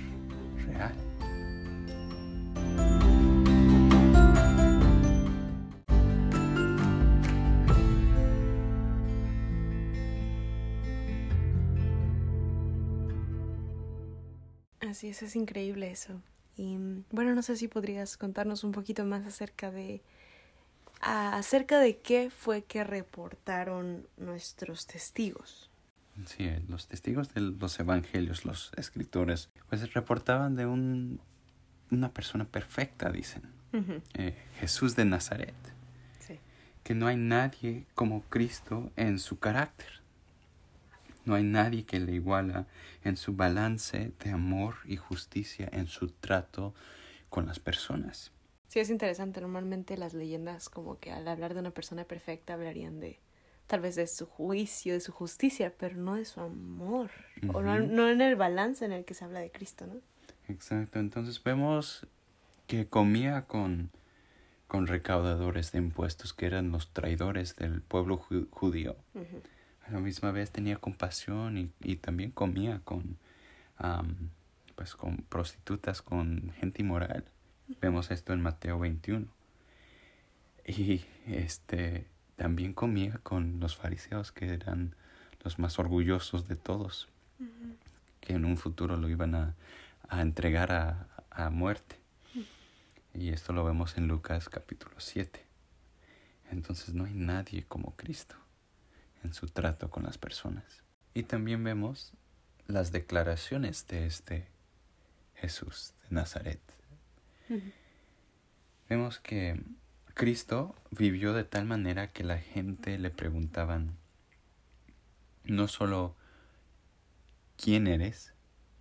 Así 14.91 15.07
es, 15.07 15.23
es 15.23 15.35
increíble 15.35 15.89
eso. 15.89 16.21
Y 16.57 16.77
bueno, 17.11 17.33
no 17.33 17.41
sé 17.41 17.55
si 17.55 17.67
podrías 17.67 18.17
contarnos 18.17 18.63
un 18.63 18.71
poquito 18.71 19.05
más 19.05 19.25
acerca 19.25 19.71
de 19.71 20.01
acerca 21.01 21.79
de 21.79 21.97
qué 21.97 22.29
fue 22.29 22.63
que 22.63 22.83
reportaron 22.83 24.05
nuestros 24.17 24.85
testigos. 24.85 25.70
Sí, 26.25 26.49
los 26.67 26.87
testigos 26.87 27.33
de 27.33 27.41
los 27.41 27.79
evangelios, 27.79 28.45
los 28.45 28.71
escritores, 28.77 29.49
pues 29.69 29.93
reportaban 29.93 30.55
de 30.55 30.65
un, 30.65 31.19
una 31.89 32.13
persona 32.13 32.45
perfecta, 32.45 33.11
dicen. 33.11 33.43
Eh, 34.15 34.35
Jesús 34.59 34.95
de 34.95 35.05
Nazaret. 35.05 35.55
Sí. 36.19 36.37
Que 36.83 36.93
no 36.93 37.07
hay 37.07 37.15
nadie 37.15 37.85
como 37.95 38.21
Cristo 38.23 38.91
en 38.97 39.17
su 39.17 39.39
carácter. 39.39 40.01
No 41.23 41.35
hay 41.35 41.43
nadie 41.43 41.85
que 41.85 41.99
le 41.99 42.13
iguala 42.13 42.67
en 43.03 43.15
su 43.15 43.33
balance 43.33 44.11
de 44.23 44.31
amor 44.31 44.75
y 44.85 44.97
justicia 44.97 45.69
en 45.71 45.87
su 45.87 46.09
trato 46.09 46.73
con 47.29 47.45
las 47.45 47.59
personas. 47.59 48.31
Sí, 48.67 48.79
es 48.79 48.89
interesante. 48.89 49.41
Normalmente 49.41 49.97
las 49.97 50.13
leyendas 50.13 50.69
como 50.69 50.99
que 50.99 51.11
al 51.11 51.27
hablar 51.27 51.53
de 51.53 51.59
una 51.59 51.71
persona 51.71 52.05
perfecta 52.05 52.53
hablarían 52.53 52.99
de 52.99 53.19
tal 53.71 53.79
vez 53.79 53.95
de 53.95 54.05
su 54.05 54.25
juicio, 54.25 54.91
de 54.91 54.99
su 54.99 55.13
justicia, 55.13 55.73
pero 55.79 55.95
no 55.95 56.15
de 56.15 56.25
su 56.25 56.41
amor, 56.41 57.09
o 57.53 57.61
no, 57.61 57.79
no, 57.79 58.09
en 58.09 58.19
el 58.19 58.35
balance 58.35 58.83
en 58.83 58.91
el 58.91 59.05
que 59.05 59.13
se 59.13 59.23
habla 59.23 59.39
de 59.39 59.49
Cristo, 59.49 59.87
¿no? 59.87 60.01
Exacto, 60.49 60.99
entonces 60.99 61.41
vemos 61.41 62.05
que 62.67 62.87
comía 62.87 63.43
con, 63.43 63.89
con 64.67 64.87
recaudadores 64.87 65.71
de 65.71 65.77
impuestos, 65.77 66.33
que 66.33 66.47
eran 66.47 66.69
los 66.73 66.91
traidores 66.91 67.55
del 67.55 67.81
pueblo 67.81 68.17
judío. 68.17 68.97
A 69.87 69.91
la 69.91 69.99
misma 69.99 70.33
vez 70.33 70.51
tenía 70.51 70.75
compasión 70.75 71.57
y, 71.57 71.71
y 71.79 71.95
también 71.95 72.31
comía 72.31 72.81
con, 72.83 73.19
pues 74.75 74.95
con 74.95 75.15
prostitutas, 75.29 76.01
con 76.01 76.51
gente 76.59 76.81
inmoral. 76.81 77.23
Vemos 77.79 78.11
esto 78.11 78.33
en 78.33 78.41
Mateo 78.41 78.79
21. 78.79 79.27
Y 80.67 81.05
este 81.25 82.10
también 82.41 82.73
comía 82.73 83.19
con 83.21 83.59
los 83.59 83.75
fariseos, 83.75 84.31
que 84.31 84.51
eran 84.51 84.95
los 85.43 85.59
más 85.59 85.77
orgullosos 85.77 86.47
de 86.47 86.55
todos, 86.55 87.07
que 88.19 88.33
en 88.33 88.45
un 88.45 88.57
futuro 88.57 88.97
lo 88.97 89.07
iban 89.09 89.35
a, 89.35 89.53
a 90.09 90.21
entregar 90.23 90.71
a, 90.71 91.07
a 91.29 91.51
muerte. 91.51 91.99
Y 93.13 93.29
esto 93.29 93.53
lo 93.53 93.63
vemos 93.63 93.95
en 93.95 94.07
Lucas 94.07 94.49
capítulo 94.49 94.95
7. 94.97 95.45
Entonces 96.49 96.95
no 96.95 97.05
hay 97.05 97.13
nadie 97.13 97.63
como 97.67 97.95
Cristo 97.95 98.35
en 99.23 99.35
su 99.35 99.45
trato 99.45 99.91
con 99.91 100.01
las 100.01 100.17
personas. 100.17 100.81
Y 101.13 101.21
también 101.21 101.63
vemos 101.63 102.11
las 102.65 102.91
declaraciones 102.91 103.85
de 103.85 104.07
este 104.07 104.47
Jesús 105.35 105.93
de 106.09 106.15
Nazaret. 106.15 106.59
Vemos 108.89 109.19
que 109.19 109.61
Cristo 110.13 110.75
vivió 110.91 111.33
de 111.33 111.43
tal 111.43 111.65
manera 111.65 112.07
que 112.07 112.23
la 112.23 112.37
gente 112.37 112.97
le 112.97 113.09
preguntaban 113.09 113.97
no 115.43 115.67
solo 115.67 116.15
quién 117.57 117.87
eres, 117.87 118.33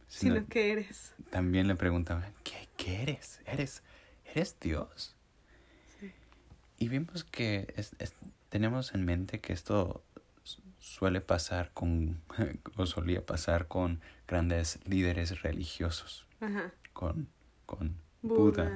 sino, 0.09 0.47
qué 0.49 0.73
eres. 0.73 1.15
También 1.31 1.69
le 1.69 1.77
preguntaban, 1.77 2.33
¿qué, 2.43 2.69
qué 2.77 3.03
eres? 3.03 3.41
¿Eres, 3.47 3.83
eres 4.25 4.57
Dios? 4.61 5.15
Y 6.79 6.89
vemos 6.89 7.25
que 7.25 7.73
tenemos 8.49 8.95
en 8.95 9.05
mente 9.05 9.41
que 9.41 9.53
esto 9.53 10.03
suele 10.79 11.21
pasar 11.21 11.71
con, 11.73 12.21
o 12.77 12.87
solía 12.87 13.25
pasar 13.25 13.69
con 13.69 14.01
grandes 14.27 14.81
líderes 14.87 15.43
religiosos, 15.43 16.27
con, 16.93 17.29
con 17.67 17.97
Buda, 18.23 18.71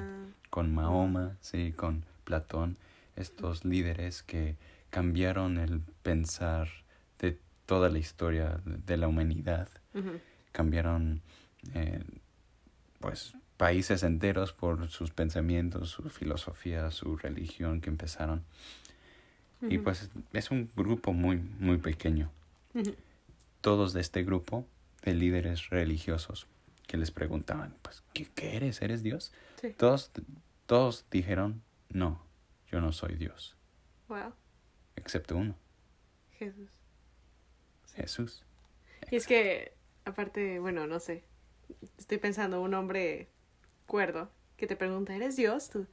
con 0.50 0.74
Mahoma, 0.74 1.36
sí, 1.40 1.72
con 1.72 2.04
Platón, 2.24 2.76
estos 3.16 3.64
líderes 3.64 4.22
que 4.22 4.56
cambiaron 4.90 5.58
el 5.58 5.80
pensar 6.02 6.68
de 7.18 7.38
toda 7.66 7.88
la 7.88 7.98
historia 7.98 8.60
de 8.64 8.96
la 8.96 9.08
humanidad, 9.08 9.68
cambiaron 10.52 11.22
eh, 11.74 12.02
pues 13.00 13.34
países 13.56 14.02
enteros 14.02 14.52
por 14.52 14.88
sus 14.88 15.10
pensamientos, 15.10 15.90
su 15.90 16.08
filosofía, 16.10 16.90
su 16.90 17.16
religión 17.16 17.80
que 17.80 17.90
empezaron. 17.90 18.44
Y 19.62 19.78
pues 19.78 20.10
es 20.32 20.50
un 20.50 20.70
grupo 20.76 21.12
muy, 21.12 21.38
muy 21.58 21.78
pequeño. 21.78 22.30
Todos 23.60 23.92
de 23.94 24.00
este 24.00 24.22
grupo 24.24 24.66
de 25.02 25.14
líderes 25.14 25.70
religiosos 25.70 26.46
que 26.86 26.96
les 26.96 27.10
preguntaban, 27.10 27.74
pues, 27.82 28.02
¿qué, 28.12 28.26
qué 28.34 28.56
eres? 28.56 28.82
¿Eres 28.82 29.02
Dios? 29.02 29.32
Todos, 29.78 30.10
todos 30.66 31.06
dijeron, 31.10 31.62
no, 31.94 32.20
yo 32.70 32.80
no 32.80 32.92
soy 32.92 33.14
Dios. 33.14 33.56
Wow. 34.08 34.34
Excepto 34.96 35.36
uno. 35.36 35.56
Jesús. 36.32 36.70
Jesús. 37.94 38.44
Y 39.10 39.16
es 39.16 39.26
que, 39.26 39.76
aparte, 40.04 40.58
bueno, 40.58 40.86
no 40.86 40.98
sé, 40.98 41.24
estoy 41.96 42.18
pensando, 42.18 42.60
un 42.60 42.74
hombre 42.74 43.30
cuerdo 43.86 44.30
que 44.56 44.66
te 44.66 44.76
pregunta, 44.76 45.14
¿eres 45.14 45.36
Dios? 45.36 45.70
Tú, 45.70 45.86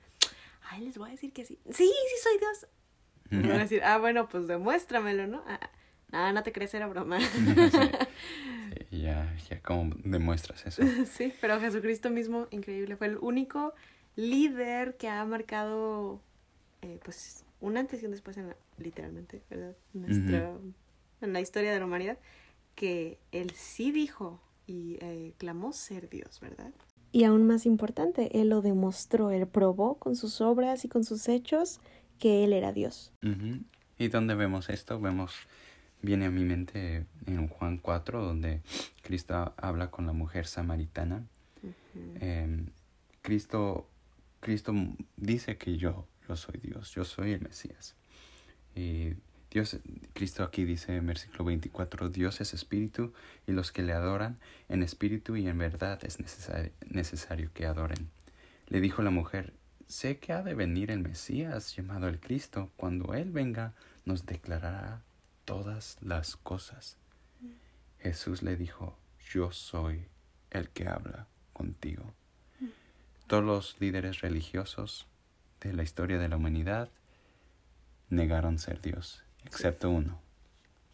ay, 0.64 0.82
les 0.82 0.98
voy 0.98 1.10
a 1.10 1.12
decir 1.12 1.32
que 1.34 1.46
sí. 1.46 1.60
Sí, 1.66 1.88
sí 1.88 2.16
soy 2.24 2.38
Dios. 2.40 2.68
Y 3.30 3.48
van 3.48 3.60
a 3.60 3.64
decir, 3.64 3.84
ah, 3.84 3.98
bueno, 3.98 4.28
pues 4.28 4.48
demuéstramelo, 4.48 5.28
¿no? 5.28 5.44
Ah, 5.48 5.70
nada, 6.12 6.34
no 6.34 6.44
te 6.44 6.52
crees, 6.52 6.74
era 6.74 6.88
broma. 6.88 7.20
ya, 8.92 9.34
ya, 9.50 9.62
¿cómo 9.62 9.96
demuestras 10.04 10.66
eso? 10.66 10.82
sí, 11.06 11.34
pero 11.40 11.60
Jesucristo 11.60 12.10
mismo, 12.10 12.48
increíble, 12.50 12.98
fue 12.98 13.08
el 13.08 13.18
único 13.18 13.74
líder 14.16 14.98
que 14.98 15.08
ha 15.08 15.24
marcado 15.26 16.22
eh, 16.82 17.00
pues 17.04 17.46
un 17.60 17.78
antes 17.78 18.02
y 18.02 18.06
un 18.06 18.12
después 18.12 18.38
en 18.38 18.50
la, 18.50 18.56
literalmente, 18.78 19.42
¿verdad? 19.50 19.76
Nuestra, 19.94 20.54
En 21.22 21.34
la 21.34 21.42
historia 21.42 21.72
de 21.72 21.80
la 21.80 21.86
humanidad, 21.86 22.18
que 22.76 23.20
él 23.32 23.52
sí 23.52 23.92
dijo 23.92 24.40
y 24.68 24.98
eh, 25.02 25.34
clamó 25.38 25.74
ser 25.74 26.10
Dios, 26.10 26.40
¿verdad? 26.40 26.72
Y 27.12 27.26
aún 27.26 27.46
más 27.46 27.66
importante, 27.66 28.40
Él 28.40 28.50
lo 28.50 28.62
demostró, 28.62 29.32
Él 29.32 29.46
probó 29.46 29.96
con 29.96 30.16
sus 30.16 30.40
obras 30.40 30.86
y 30.86 30.88
con 30.88 31.04
sus 31.04 31.28
hechos 31.28 31.82
que 32.20 32.44
Él 32.44 32.54
era 32.54 32.72
Dios. 32.72 33.12
¿Y 33.98 34.08
dónde 34.08 34.34
vemos 34.34 34.70
esto? 34.70 35.00
Vemos, 35.00 35.34
viene 36.02 36.28
a 36.28 36.32
mi 36.32 36.46
mente 36.46 37.06
en 37.26 37.48
Juan 37.50 37.78
4, 37.80 38.24
donde 38.24 38.62
Cristo 39.02 39.54
habla 39.58 39.92
con 39.92 40.06
la 40.06 40.14
mujer 40.14 40.48
samaritana. 40.48 41.26
Em, 42.22 42.68
Cristo, 43.22 43.88
Cristo 44.42 44.74
dice 45.16 45.58
que 45.58 45.78
yo, 45.78 46.08
yo 46.28 46.36
soy 46.36 46.60
Dios, 46.62 46.92
yo 46.92 47.06
soy 47.06 47.32
el 47.32 47.42
Mesías. 47.42 47.96
Y 48.76 49.14
Dios, 49.52 49.78
Cristo 50.14 50.44
aquí 50.44 50.66
dice 50.66 50.96
en 50.96 51.06
versículo 51.06 51.46
24, 51.46 52.10
Dios 52.10 52.42
es 52.42 52.54
espíritu 52.54 53.14
y 53.48 53.52
los 53.52 53.72
que 53.72 53.84
le 53.84 53.94
adoran 53.94 54.40
en 54.68 54.82
espíritu 54.82 55.36
y 55.36 55.48
en 55.48 55.58
verdad 55.58 56.00
es 56.04 56.20
necesario, 56.20 56.72
necesario 56.90 57.52
que 57.54 57.66
adoren. 57.66 58.10
Le 58.68 58.82
dijo 58.82 59.02
la 59.02 59.12
mujer, 59.12 59.54
sé 59.88 60.18
que 60.18 60.34
ha 60.34 60.42
de 60.42 60.56
venir 60.56 60.90
el 60.90 61.00
Mesías 61.00 61.76
llamado 61.76 62.08
el 62.08 62.20
Cristo. 62.20 62.72
Cuando 62.78 63.14
Él 63.14 63.32
venga, 63.32 63.74
nos 64.06 64.26
declarará 64.26 65.04
todas 65.46 65.98
las 66.02 66.36
cosas. 66.36 66.98
Jesús 68.00 68.42
le 68.42 68.56
dijo, 68.56 68.98
yo 69.32 69.52
soy 69.52 70.06
el 70.50 70.70
que 70.70 70.88
habla 70.88 71.28
contigo. 71.54 72.14
Todos 73.32 73.46
los 73.46 73.78
líderes 73.80 74.20
religiosos 74.20 75.08
de 75.62 75.72
la 75.72 75.84
historia 75.84 76.20
de 76.20 76.28
la 76.28 76.36
humanidad 76.36 76.90
negaron 78.10 78.60
ser 78.60 78.82
Dios 78.82 79.24
excepto 79.46 79.90
uno, 79.90 80.22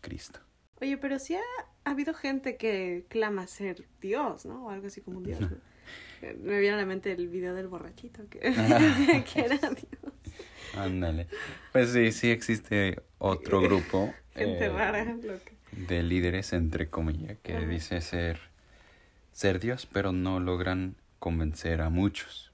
Cristo. 0.01 0.39
Oye, 0.79 0.97
pero 0.97 1.17
sí 1.17 1.33
ha, 1.33 1.41
habido 1.83 2.13
gente 2.13 2.55
que 2.55 3.05
clama 3.09 3.47
ser 3.47 3.87
Dios, 4.01 4.45
¿no? 4.45 4.67
O 4.67 4.69
algo 4.69 4.85
así 4.85 5.01
como 5.01 5.17
un 5.17 5.23
Dios. 5.23 5.39
Me 6.21 6.59
viene 6.59 6.75
a 6.75 6.77
la 6.77 6.85
mente 6.85 7.11
el 7.11 7.27
video 7.27 7.55
del 7.55 7.69
borrachito 7.69 8.29
que 8.29 8.37
era 9.35 9.57
Dios. 9.57 10.13
Ándale. 10.75 11.25
Pues 11.71 11.89
sí, 11.89 12.11
sí 12.11 12.29
existe 12.29 13.01
otro 13.17 13.61
grupo. 13.61 14.13
Gente 14.35 14.65
eh, 14.65 14.69
rara. 14.69 15.17
De 15.71 16.03
líderes, 16.03 16.53
entre 16.53 16.87
comillas, 16.87 17.39
que 17.41 17.65
dice 17.65 17.99
ser, 18.01 18.39
ser 19.31 19.59
Dios, 19.59 19.87
pero 19.91 20.11
no 20.11 20.39
logran 20.39 20.97
convencer 21.19 21.81
a 21.81 21.89
muchos. 21.89 22.51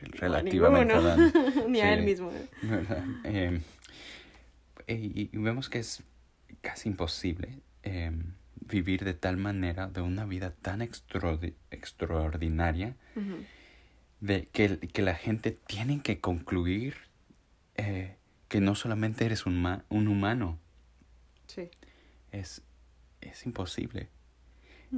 Relativamente. 0.00 0.94
Ni 1.68 1.80
a 1.80 1.94
él 1.94 2.04
mismo. 2.04 2.32
Eh, 3.24 3.60
y, 4.86 5.36
vemos 5.36 5.68
que 5.68 5.78
es 5.78 6.02
casi 6.60 6.88
imposible 6.88 7.60
em, 7.82 8.34
vivir 8.60 9.04
de 9.04 9.14
tal 9.14 9.36
manera, 9.36 9.88
de 9.88 10.00
una 10.00 10.24
vida 10.24 10.54
tan 10.54 10.82
extraordinaria, 10.82 12.96
de 14.20 14.48
que, 14.48 14.78
que, 14.78 15.02
la 15.02 15.14
gente 15.14 15.58
tiene 15.66 16.02
que 16.02 16.20
concluir 16.20 16.96
eh, 17.76 18.16
que 18.48 18.60
no 18.60 18.74
solamente 18.74 19.26
eres 19.26 19.46
un, 19.46 19.82
un 19.88 20.08
humano. 20.08 20.58
Sí. 21.46 21.70
Es, 22.30 22.62
es 23.20 23.46
imposible. 23.46 24.08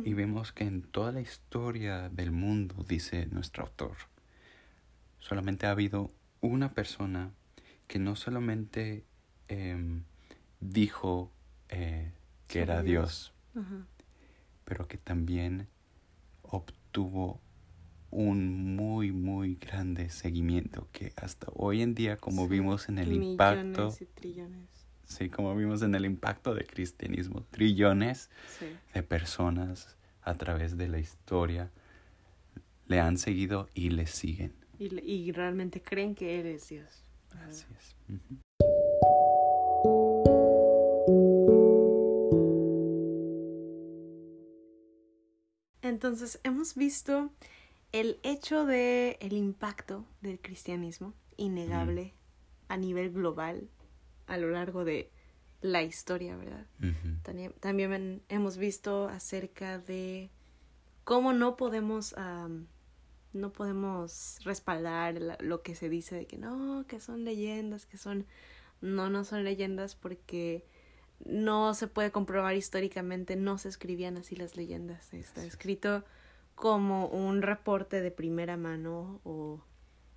Y 0.05 0.15
vemos 0.15 0.53
que 0.53 0.65
en 0.65 0.83
toda 0.83 1.13
la 1.13 1.21
historia 1.21 2.09
del 2.09 2.31
mundo, 2.31 2.85
dice 2.89 3.27
nuestro 3.27 3.65
autor, 3.65 3.97
solamente 5.19 5.67
ha 5.67 5.71
habido 5.71 6.11
una 6.41 6.73
persona 6.73 7.31
que 7.87 7.99
no 7.99 8.17
solamente 8.17 9.05
Em, 9.49 10.03
dijo 10.61 11.31
eh, 11.69 12.11
que 12.49 12.61
era 12.61 12.83
Dios, 12.83 13.33
pero 14.65 14.89
que 14.89 14.99
también 14.99 15.69
obtuvo 16.43 17.41
un 18.11 18.75
muy, 18.75 19.13
muy 19.13 19.55
grande 19.55 20.11
seguimiento 20.11 20.89
que 20.93 21.13
hasta 21.17 21.47
hoy 21.55 21.83
en 21.83 21.95
día, 21.95 22.17
como 22.17 22.49
vimos 22.49 22.89
en 22.89 22.99
el 22.99 23.13
impacto... 23.13 23.95
Sí, 25.07 25.31
como 25.31 25.55
vimos 25.55 25.83
en 25.83 25.95
el 25.95 26.05
impacto 26.05 26.55
del 26.55 26.67
cristianismo, 26.67 27.45
trillones 27.51 28.29
de 28.93 29.03
personas 29.03 29.97
a 30.23 30.35
través 30.35 30.77
de 30.77 30.89
la 30.89 30.99
historia 30.99 31.71
le 32.89 33.01
han 33.01 33.17
seguido 33.17 33.69
y 33.75 33.91
le 33.91 34.07
siguen. 34.07 34.53
Y, 34.79 35.33
realmente 35.33 35.81
creen 35.81 36.15
que 36.15 36.39
eres 36.39 36.69
Dios. 36.69 37.05
Así 37.49 37.65
es. 37.79 37.97
Entonces, 45.83 46.41
hemos 46.43 46.75
visto 46.75 47.31
el 47.93 48.19
hecho 48.23 48.67
de 48.67 49.17
el 49.21 49.33
impacto 49.33 50.05
del 50.21 50.41
cristianismo 50.41 51.15
innegable 51.37 52.13
a 52.69 52.77
nivel 52.77 53.13
global 53.13 53.71
a 54.27 54.37
lo 54.37 54.51
largo 54.51 54.85
de 54.85 55.11
la 55.61 55.83
historia, 55.83 56.37
¿verdad? 56.37 56.67
también, 57.61 58.23
hemos 58.29 58.57
visto 58.57 59.09
acerca 59.09 59.79
de 59.79 60.31
cómo 61.05 61.33
no 61.33 61.57
podemos 61.57 62.15
no 63.33 63.53
podemos 63.53 64.39
respaldar 64.45 65.21
lo 65.41 65.63
que 65.63 65.75
se 65.75 65.89
dice 65.89 66.15
de 66.15 66.27
que 66.27 66.39
no, 66.39 66.87
que 66.89 67.01
son 67.01 67.25
leyendas, 67.25 67.85
que 67.85 67.99
son 67.99 68.27
no, 68.81 69.11
no 69.11 69.25
son 69.25 69.45
leyendas 69.45 69.95
porque 69.95 70.65
no 71.25 71.75
se 71.75 71.87
puede 71.87 72.11
comprobar 72.11 72.57
históricamente, 72.57 73.37
no 73.37 73.59
se 73.59 73.69
escribían 73.69 74.17
así 74.17 74.37
las 74.37 74.57
leyendas. 74.57 75.13
Está 75.15 75.45
escrito 75.45 76.05
como 76.55 77.09
un 77.09 77.43
reporte 77.43 78.01
de 78.01 78.11
primera 78.11 78.57
mano 78.57 79.21
o 79.25 79.63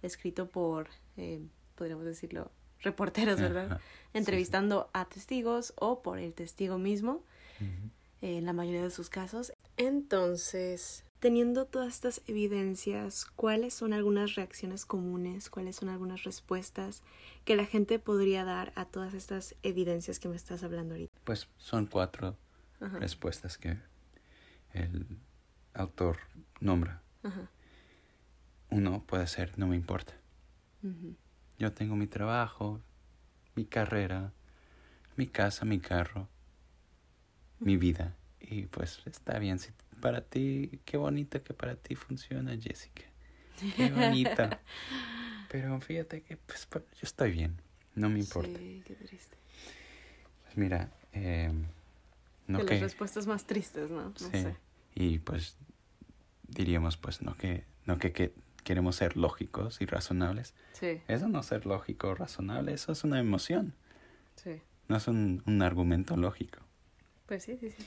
escrito 0.02 0.50
por, 0.50 0.89
eh, 1.17 1.41
podríamos 1.76 2.06
decirlo, 2.06 2.52
reporteros, 2.82 3.39
¿verdad? 3.39 3.80
Entrevistando 4.13 4.89
a 4.94 5.06
testigos 5.06 5.74
o 5.78 6.02
por 6.02 6.20
el 6.20 6.34
testigo 6.34 6.78
mismo, 6.78 7.24
en 8.22 8.46
la 8.46 8.54
mayoría 8.54 8.84
de 8.84 8.92
sus 8.92 9.10
casos. 9.10 9.54
Entonces, 9.78 11.04
Teniendo 11.20 11.65
todas 11.65 11.89
estas 11.89 12.22
evidencias, 12.28 13.26
¿cuáles 13.26 13.74
son 13.74 13.92
algunas 13.92 14.36
reacciones 14.36 14.86
comunes? 14.86 15.50
¿Cuáles 15.50 15.76
son 15.76 15.89
algunas 15.89 16.24
respuestas 16.24 17.04
que 17.44 17.58
la 17.58 17.65
gente 17.65 18.00
podría 18.00 18.46
dar 18.46 18.72
a 18.76 18.86
todas 18.86 19.13
estas 19.13 19.54
evidencias 19.62 20.18
que 20.20 20.30
me 20.30 20.38
estás 20.38 20.63
hablando 20.63 20.94
ahorita? 20.94 21.20
Pues 21.26 21.50
son 21.58 21.88
cuatro 21.88 22.38
respuestas 22.80 23.58
que 23.58 23.78
el 24.72 25.06
autor 25.74 26.20
nombra. 26.62 27.02
Uno 28.70 29.04
puede 29.06 29.28
ser, 29.28 29.60
no 29.60 29.68
me 29.68 29.76
importa. 29.76 30.13
Yo 31.60 31.74
tengo 31.74 31.95
mi 31.95 32.08
trabajo, 32.08 32.82
mi 33.56 33.65
carrera, 33.65 34.32
mi 35.17 35.28
casa, 35.28 35.65
mi 35.65 35.80
carro, 35.80 36.28
mi 37.60 37.76
vida. 37.76 38.15
Y 38.39 38.63
pues 38.67 39.02
está 39.06 39.38
bien 39.38 39.60
si 39.60 39.72
para 40.00 40.22
ti, 40.22 40.80
qué 40.86 40.95
bonito 40.95 41.43
que 41.43 41.54
para 41.54 41.76
ti 41.76 41.95
funciona, 41.95 42.58
Jessica. 42.58 43.04
Qué 43.76 43.91
bonita. 43.95 44.62
Pero 45.50 45.80
fíjate 45.82 46.22
que 46.22 46.38
pues, 46.38 46.67
yo 46.72 47.02
estoy 47.02 47.32
bien, 47.32 47.62
no 47.95 48.10
me 48.10 48.19
importa. 48.19 48.58
Sí, 48.58 48.82
qué 48.86 48.95
triste. 48.95 49.38
Pues 50.43 50.58
mira, 50.58 50.91
eh, 51.12 51.52
no 52.48 52.65
que, 52.65 52.76
las 52.76 52.82
respuestas 52.82 53.28
más 53.28 53.45
tristes, 53.45 53.89
¿no? 53.89 54.04
no 54.06 54.15
sí. 54.15 54.30
Sé. 54.32 54.56
Y 54.95 55.19
pues 55.19 55.58
diríamos 56.48 56.98
pues 56.98 57.22
no 57.22 57.36
que 57.36 57.63
no 57.86 58.00
que, 58.00 58.12
que 58.12 58.34
queremos 58.70 58.96
ser 58.96 59.18
lógicos 59.18 59.82
y 59.82 59.86
razonables. 59.86 60.54
Sí. 60.74 61.02
Eso 61.08 61.28
no 61.28 61.40
es 61.40 61.48
ser 61.48 61.66
lógico 61.66 62.10
o 62.10 62.16
razonable, 62.16 62.74
eso 62.74 62.92
es 62.92 63.04
una 63.04 63.20
emoción. 63.20 63.74
Sí. 64.36 64.62
No 64.88 64.98
es 64.98 65.08
un, 65.08 65.42
un 65.46 65.62
argumento 65.62 66.16
lógico. 66.16 66.60
Pues 67.26 67.44
sí, 67.44 67.58
sí, 67.58 67.72
sí 67.72 67.86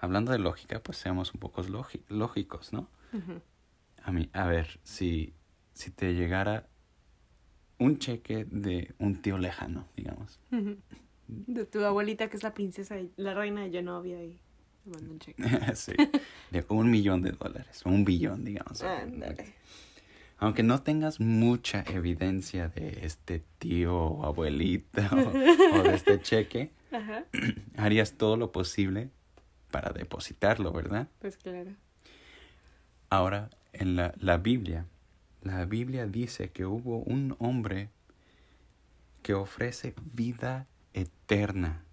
hablando 0.00 0.32
de 0.32 0.38
lógica, 0.38 0.82
pues 0.82 0.98
seamos 0.98 1.32
un 1.34 1.40
poco 1.40 1.62
lógicos, 2.08 2.72
¿no? 2.72 2.88
A 4.02 4.12
mí, 4.12 4.30
a 4.32 4.46
ver, 4.46 4.80
si, 4.82 5.34
si 5.74 5.90
te 5.90 6.14
llegara 6.14 6.66
un 7.78 7.98
cheque 7.98 8.46
de 8.46 8.94
un 8.98 9.20
tío 9.20 9.38
lejano, 9.38 9.86
digamos. 9.96 10.40
De 11.28 11.64
tu 11.66 11.84
abuelita 11.84 12.28
que 12.28 12.36
es 12.36 12.42
la 12.42 12.54
princesa, 12.54 12.96
la 13.16 13.34
reina 13.34 13.62
de 13.62 13.70
Genovia 13.70 14.22
y 14.24 14.40
te 14.82 14.90
manda 14.90 15.10
un 15.10 15.18
cheque. 15.18 15.42
sí, 15.74 15.92
de 16.50 16.64
un 16.68 16.90
millón 16.90 17.22
de 17.22 17.32
dólares, 17.32 17.82
un 17.84 18.04
billón, 18.04 18.44
digamos. 18.44 18.82
Aunque 20.40 20.62
no 20.62 20.82
tengas 20.82 21.20
mucha 21.20 21.84
evidencia 21.86 22.68
de 22.68 23.04
este 23.04 23.44
tío 23.58 23.96
o 23.96 24.24
abuelita 24.24 25.10
o, 25.12 25.82
de 25.82 25.94
este 25.94 26.20
cheque, 26.20 26.72
harías 27.76 28.14
todo 28.14 28.36
lo 28.36 28.50
posible 28.50 29.10
para 29.70 29.92
depositarlo, 29.92 30.72
¿verdad? 30.72 31.08
Pues 31.20 31.36
claro. 31.36 31.70
Ahora, 33.10 33.50
en 33.72 33.96
la, 33.96 34.14
la 34.18 34.38
Biblia, 34.38 34.86
la 35.42 35.64
Biblia 35.66 36.06
dice 36.06 36.50
que 36.50 36.64
hubo 36.66 36.98
un 36.98 37.36
hombre 37.38 37.90
que 39.22 39.34
ofrece 39.34 39.94
vida 40.14 40.66
eterna 40.94 41.84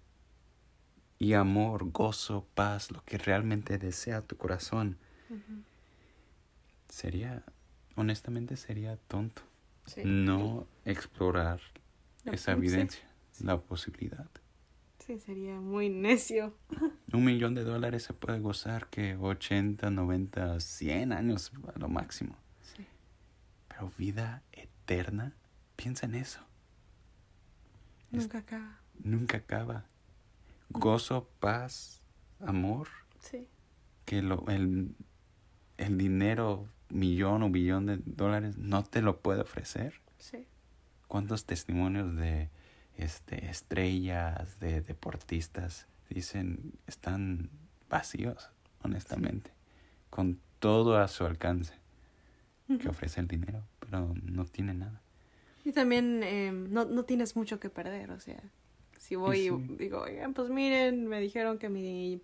y 1.18 1.34
amor, 1.34 1.90
gozo, 1.90 2.46
paz, 2.54 2.90
lo 2.90 3.04
que 3.04 3.18
realmente 3.18 3.78
desea 3.78 4.22
tu 4.22 4.36
corazón. 4.36 4.96
Sería, 6.88 7.42
honestamente, 7.98 8.56
sería 8.56 8.96
tonto 8.96 9.42
no 10.04 10.66
explorar 10.84 11.60
esa 12.24 12.52
evidencia, 12.52 13.04
la 13.40 13.58
posibilidad. 13.60 14.28
Sí, 14.98 15.18
sería 15.18 15.58
muy 15.60 15.88
necio. 15.88 16.54
Un 17.12 17.24
millón 17.24 17.54
de 17.54 17.64
dólares 17.64 18.02
se 18.02 18.12
puede 18.12 18.40
gozar 18.40 18.88
que 18.88 19.16
80, 19.16 19.90
90, 19.90 20.60
100 20.60 21.12
años 21.12 21.52
a 21.74 21.78
lo 21.78 21.88
máximo. 21.88 22.36
Sí. 22.60 22.86
Pero 23.68 23.90
vida 23.96 24.42
eterna, 24.52 25.34
piensa 25.76 26.06
en 26.06 26.16
eso. 26.16 26.40
Nunca 28.10 28.38
acaba. 28.38 28.80
Nunca 29.02 29.38
acaba. 29.38 29.86
Gozo, 30.70 31.30
paz, 31.40 32.02
amor. 32.40 32.88
Sí. 33.20 33.48
Que 34.04 34.20
lo, 34.20 34.46
el, 34.48 34.94
el 35.78 35.96
dinero, 35.96 36.68
millón 36.90 37.42
o 37.42 37.50
billón 37.50 37.86
de 37.86 37.98
dólares, 38.04 38.56
no 38.58 38.82
te 38.84 39.02
lo 39.02 39.20
puede 39.20 39.42
ofrecer. 39.42 40.00
Sí. 40.18 40.46
¿Cuántos 41.06 41.44
testimonios 41.44 42.16
de 42.16 42.50
este, 42.98 43.48
estrellas, 43.48 44.60
de 44.60 44.80
deportistas, 44.80 45.86
dicen, 46.10 46.72
están 46.86 47.50
vacíos, 47.88 48.50
honestamente, 48.82 49.50
con 50.10 50.40
todo 50.58 50.98
a 50.98 51.08
su 51.08 51.24
alcance 51.24 51.74
que 52.80 52.88
ofrece 52.88 53.20
el 53.20 53.28
dinero, 53.28 53.62
pero 53.78 54.14
no 54.22 54.44
tiene 54.44 54.74
nada. 54.74 55.00
Y 55.64 55.72
también 55.72 56.22
em, 56.22 56.70
no, 56.70 56.84
no 56.84 57.04
tienes 57.04 57.34
mucho 57.34 57.58
que 57.58 57.70
perder, 57.70 58.10
o 58.10 58.20
sea, 58.20 58.42
si 58.98 59.16
voy 59.16 59.48
y 59.48 59.50
digo, 59.76 60.02
oigan, 60.02 60.34
pues 60.34 60.50
miren, 60.50 61.06
me 61.06 61.18
dijeron 61.18 61.58
que 61.58 61.70
mi, 61.70 62.20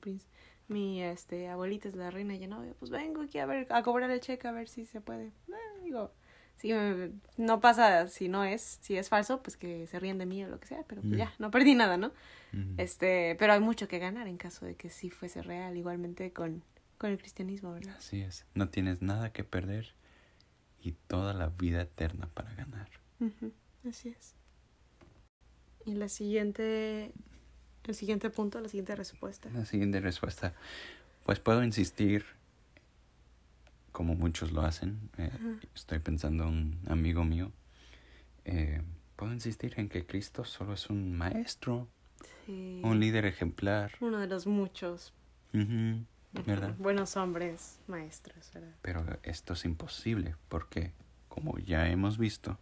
mi 0.69 1.03
este, 1.03 1.49
abuelita 1.49 1.89
es 1.89 1.97
la 1.97 2.11
reina 2.11 2.35
y 2.35 2.47
no, 2.47 2.65
pues 2.79 2.91
vengo 2.91 3.23
aquí 3.23 3.39
a 3.39 3.47
ver, 3.47 3.67
a 3.71 3.83
cobrar 3.83 4.11
el 4.11 4.21
cheque 4.21 4.49
a 4.49 4.53
ver 4.53 4.69
si 4.69 4.87
se 4.87 5.01
puede. 5.01 5.27
Eh, 5.27 5.81
digo, 5.83 6.13
si 6.57 6.73
no 7.37 7.61
pasa 7.61 8.07
si 8.07 8.29
no 8.29 8.45
es, 8.45 8.79
si 8.81 8.97
es 8.97 9.09
falso, 9.09 9.43
pues 9.43 9.57
que 9.57 9.87
se 9.87 9.99
ríen 9.99 10.19
de 10.19 10.27
mí 10.27 10.45
o 10.45 10.49
lo 10.49 10.61
que 10.61 10.67
sea, 10.67 10.85
pero 10.87 11.03
pues 11.03 11.17
ya, 11.17 11.33
no 11.39 11.51
perdí 11.51 11.75
nada, 11.75 11.97
¿no? 11.97 12.13
Este, 12.79 13.35
pero 13.39 13.53
hay 13.53 13.61
mucho 13.61 13.89
que 13.89 13.99
ganar 13.99 14.29
en 14.29 14.37
caso 14.37 14.65
de 14.65 14.77
que 14.77 14.89
sí 14.89 15.11
fuese 15.11 15.43
real, 15.43 15.77
igualmente 15.77 16.33
con, 16.33 16.63
con 16.99 17.11
el 17.11 17.19
cristianismo, 17.19 17.73
¿verdad? 17.73 17.97
Así 17.99 18.21
es, 18.21 18.47
no 18.55 18.69
tienes 18.69 19.03
nada 19.03 19.33
que 19.33 19.43
perder 19.43 19.95
y 20.81 20.93
toda 20.93 21.35
la 21.35 21.49
vida 21.49 21.83
eterna 21.83 22.29
para 22.33 22.55
ganar. 22.55 22.89
Así 23.89 24.11
es. 24.11 24.35
Y 25.85 25.95
la 25.95 26.09
siguiente, 26.09 27.13
el 27.87 27.95
siguiente 27.95 28.31
punto, 28.31 28.61
la 28.61 28.69
siguiente 28.69 28.95
respuesta. 28.97 29.49
La 29.53 29.65
siguiente 29.65 30.01
respuesta, 30.01 30.55
pues 31.25 31.41
puedo 31.41 31.63
insistir 31.63 32.25
como 33.93 34.17
muchos 34.17 34.51
lo 34.51 34.63
hacen. 34.63 34.99
Eh, 35.19 35.31
estoy 35.75 36.01
pensando 36.01 36.49
un 36.49 36.81
amigo 36.89 37.25
mío. 37.25 37.53
Eh, 38.45 38.83
puedo 39.17 39.33
insistir 39.33 39.75
en 39.77 39.89
que 39.89 40.05
Cristo 40.05 40.45
solo 40.45 40.75
es 40.75 40.91
un 40.91 41.17
maestro, 41.17 41.89
un 42.49 42.99
líder 42.99 43.25
ejemplar. 43.25 43.93
Uno 44.01 44.19
de 44.19 44.27
los 44.27 44.47
muchos. 44.47 45.13
¿Verdad? 45.53 46.75
Buenos 46.79 47.17
hombres, 47.17 47.79
maestros, 47.87 48.51
¿verdad? 48.53 48.75
Pero 48.83 49.05
esto 49.23 49.53
es 49.53 49.65
imposible 49.65 50.35
porque, 50.49 50.91
como 51.29 51.57
ya 51.59 51.89
hemos 51.89 52.19
visto, 52.19 52.59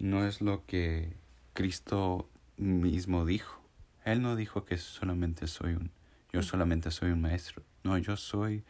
no 0.00 0.26
es 0.26 0.40
lo 0.40 0.66
que 0.66 1.12
Cristo 1.54 2.28
mismo 2.56 3.24
dijo. 3.24 3.62
Él 4.06 4.22
no 4.22 4.36
dijo 4.36 4.64
que 4.64 4.78
solamente 4.78 5.48
soy 5.48 5.74
un, 5.74 5.90
yo 6.32 6.40
solamente 6.40 6.92
soy 6.92 7.10
un 7.10 7.20
maestro. 7.20 7.64
No, 7.82 7.98
yo 7.98 8.16
soy 8.16 8.62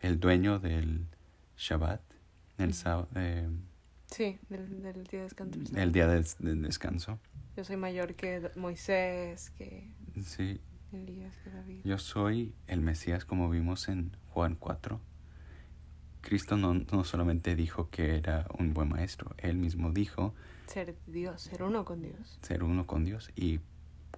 el 0.00 0.18
dueño 0.18 0.58
del 0.58 1.06
Shabbat, 1.58 2.00
el 2.56 2.72
sábado. 2.72 3.06
Eh, 3.14 3.46
sí, 4.06 4.38
del, 4.48 4.82
del, 4.82 5.04
día 5.04 5.20
de 5.20 5.24
descanso. 5.24 5.76
El 5.76 5.92
día 5.92 6.06
de, 6.08 6.24
descanso. 6.56 7.18
Yo 7.58 7.64
soy 7.64 7.76
mayor 7.76 8.14
que 8.14 8.50
Moisés, 8.56 9.50
que 9.50 9.92
sí. 10.24 10.58
Elías, 10.92 11.36
que 11.44 11.50
David. 11.50 11.80
Yo 11.84 11.98
soy 11.98 12.54
el 12.66 12.80
Mesías, 12.80 13.26
como 13.26 13.50
vimos 13.50 13.86
en 13.90 14.16
Juan 14.30 14.56
4. 14.58 14.98
Cristo 16.22 16.56
no, 16.56 16.72
no 16.72 17.04
solamente 17.04 17.54
dijo 17.54 17.90
que 17.90 18.16
era 18.16 18.46
un 18.58 18.72
buen 18.72 18.88
maestro, 18.88 19.34
él 19.36 19.56
mismo 19.56 19.92
dijo... 19.92 20.34
Ser 20.66 20.96
Dios, 21.06 21.42
ser 21.42 21.64
uno 21.64 21.84
con 21.84 22.00
Dios. 22.00 22.38
Ser 22.40 22.62
uno 22.62 22.86
con 22.86 23.04
Dios. 23.04 23.30
Y 23.36 23.60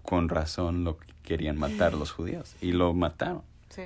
con 0.02 0.28
razón 0.28 0.84
lo 0.84 0.98
querían 1.22 1.58
matar 1.58 1.94
los 1.94 2.12
judíos. 2.12 2.56
Y 2.60 2.72
lo 2.72 2.92
mataron. 2.94 3.42
Sí. 3.70 3.82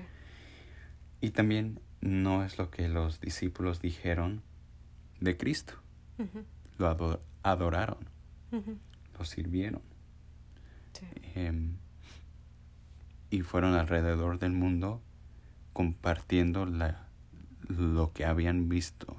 Y 1.20 1.30
también 1.30 1.80
no 2.00 2.44
es 2.44 2.58
lo 2.58 2.70
que 2.70 2.88
los 2.88 3.20
discípulos 3.20 3.80
dijeron 3.80 4.42
de 5.20 5.36
Cristo. 5.36 5.74
Lo 6.78 7.20
adoraron, 7.42 8.08
lo 8.50 9.24
sirvieron. 9.24 9.82
Em, 11.34 11.76
y 13.30 13.42
fueron 13.42 13.74
alrededor 13.74 14.38
del 14.38 14.52
mundo 14.52 15.02
compartiendo 15.72 16.64
la, 16.64 17.08
lo 17.68 18.12
que 18.12 18.24
habían 18.24 18.68
visto 18.68 19.16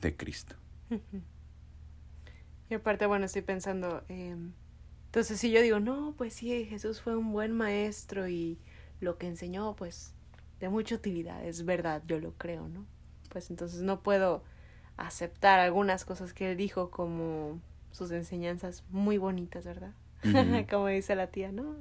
de 0.00 0.16
Cristo. 0.16 0.56
Y 2.70 2.74
aparte, 2.74 3.06
bueno, 3.06 3.26
estoy 3.26 3.42
pensando, 3.42 4.04
em, 4.08 4.52
entonces 5.08 5.40
si 5.40 5.50
yo 5.50 5.62
digo, 5.62 5.80
no, 5.80 6.12
pues 6.18 6.34
sí, 6.34 6.66
Jesús 6.66 7.00
fue 7.00 7.16
un 7.16 7.32
buen 7.32 7.52
maestro 7.52 8.28
y 8.28 8.58
lo 9.00 9.16
que 9.16 9.26
enseñó, 9.26 9.74
pues 9.74 10.12
de 10.60 10.68
mucha 10.68 10.96
utilidad, 10.96 11.42
es 11.46 11.64
verdad, 11.64 12.02
yo 12.06 12.20
lo 12.20 12.34
creo, 12.34 12.68
¿no? 12.68 12.84
Pues 13.30 13.48
entonces 13.48 13.80
no 13.80 14.02
puedo 14.02 14.44
aceptar 14.98 15.60
algunas 15.60 16.04
cosas 16.04 16.34
que 16.34 16.50
él 16.50 16.58
dijo 16.58 16.90
como 16.90 17.58
sus 17.90 18.10
enseñanzas 18.10 18.84
muy 18.90 19.16
bonitas, 19.16 19.64
¿verdad? 19.64 19.92
como 20.70 20.88
dice 20.88 21.14
la 21.14 21.28
tía, 21.28 21.52
¿no? 21.52 21.76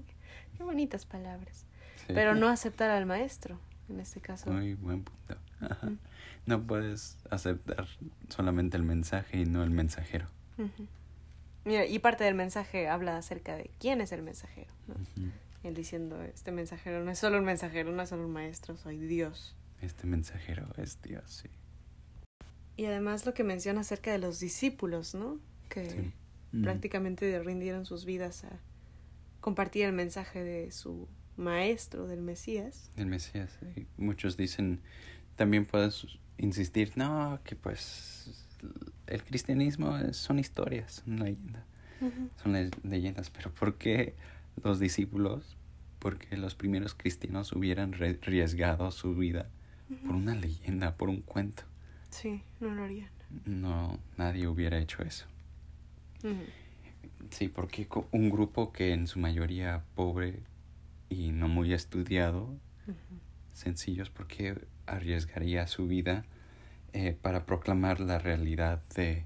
Qué 0.56 0.64
bonitas 0.64 1.06
palabras. 1.06 1.66
Pero 2.08 2.34
no 2.34 2.48
aceptar 2.48 2.90
al 2.92 3.06
maestro, 3.06 3.60
en 3.90 4.00
este 4.00 4.22
caso. 4.22 4.50
Muy 4.52 4.74
buen 4.74 5.04
punto. 5.04 5.36
No 6.46 6.64
puedes 6.64 7.18
aceptar 7.30 7.88
solamente 8.30 8.78
el 8.78 8.84
mensaje 8.84 9.42
y 9.42 9.46
no 9.46 9.64
el 9.64 9.70
mensajero. 9.70 10.28
Mira, 11.68 11.86
y 11.86 12.00
parte 12.00 12.24
del 12.24 12.34
mensaje 12.34 12.88
habla 12.88 13.18
acerca 13.18 13.58
de 13.58 13.70
quién 13.78 14.00
es 14.00 14.14
el 14.14 14.22
mensajero, 14.22 14.72
¿no? 14.88 14.96
Él 15.64 15.74
diciendo, 15.74 16.24
este 16.24 16.54
mensajero 16.54 17.04
no 17.04 17.12
es 17.12 17.20
solo 17.20 17.38
un 17.38 17.44
mensajero, 17.44 17.92
no 17.92 18.02
es 18.02 18.08
solo 18.08 18.26
un 18.26 18.32
maestro, 18.32 18.78
soy 18.78 18.98
Dios. 18.98 19.54
Este 19.82 20.08
mensajero 20.08 20.66
es 20.78 21.02
Dios, 21.02 21.24
sí. 21.30 21.50
Y 22.78 22.86
además 22.86 23.26
lo 23.26 23.34
que 23.34 23.44
menciona 23.44 23.82
acerca 23.82 24.14
de 24.14 24.18
los 24.18 24.40
discípulos, 24.40 25.14
¿no? 25.14 25.40
Que 25.68 26.14
mm. 26.54 26.64
prácticamente 26.64 27.38
rindieron 27.40 27.86
sus 27.86 28.06
vidas 28.06 28.46
a 28.46 28.60
compartir 29.42 29.88
el 29.88 29.94
mensaje 29.94 30.46
de 30.46 30.72
su 30.72 31.10
maestro, 31.36 32.08
del 32.08 32.22
Mesías. 32.22 32.90
Del 32.96 33.08
Mesías, 33.08 33.60
sí. 33.76 33.88
Muchos 33.98 34.38
dicen, 34.38 34.80
también 35.36 35.66
puedes 35.66 36.08
insistir, 36.38 36.94
no, 36.96 37.42
que 37.44 37.58
pues 37.58 38.48
el 39.08 39.24
cristianismo 39.24 39.98
son 40.14 40.40
historias, 40.40 41.04
son 41.06 41.20
leyendas. 41.20 41.64
Son 42.44 42.54
leyendas, 42.84 43.30
pero 43.32 43.52
¿por 43.52 43.78
qué 43.78 44.14
los 44.64 44.80
discípulos 44.80 45.58
porque 46.00 46.38
los 46.38 46.56
primeros 46.56 46.94
cristianos 46.94 47.54
hubieran 47.54 47.94
arriesgado 47.96 48.92
su 48.92 49.16
vida 49.16 49.50
por 50.06 50.16
una 50.16 50.36
leyenda, 50.36 50.96
por 50.96 51.10
un 51.10 51.22
cuento. 51.22 51.64
Sí, 52.10 52.42
no 52.60 52.74
lo 52.74 52.84
harían. 52.84 53.10
No, 53.46 54.00
nadie 54.18 54.48
hubiera 54.48 54.80
hecho 54.80 55.04
eso. 55.04 55.26
Sí, 57.30 57.48
porque 57.48 57.88
un 58.12 58.30
grupo 58.30 58.72
que 58.72 58.94
en 58.94 59.08
su 59.08 59.20
mayoría 59.20 59.84
pobre 59.96 60.40
y 61.10 61.32
no 61.32 61.48
muy 61.48 61.74
estudiado, 61.74 62.58
sencillos, 63.54 64.10
porque 64.10 64.68
arriesgaría 64.86 65.68
su 65.68 65.88
vida 65.88 66.26
eh, 67.00 67.16
para 67.22 67.46
proclamar 67.46 68.00
la 68.00 68.18
realidad 68.18 68.82
de, 68.96 69.24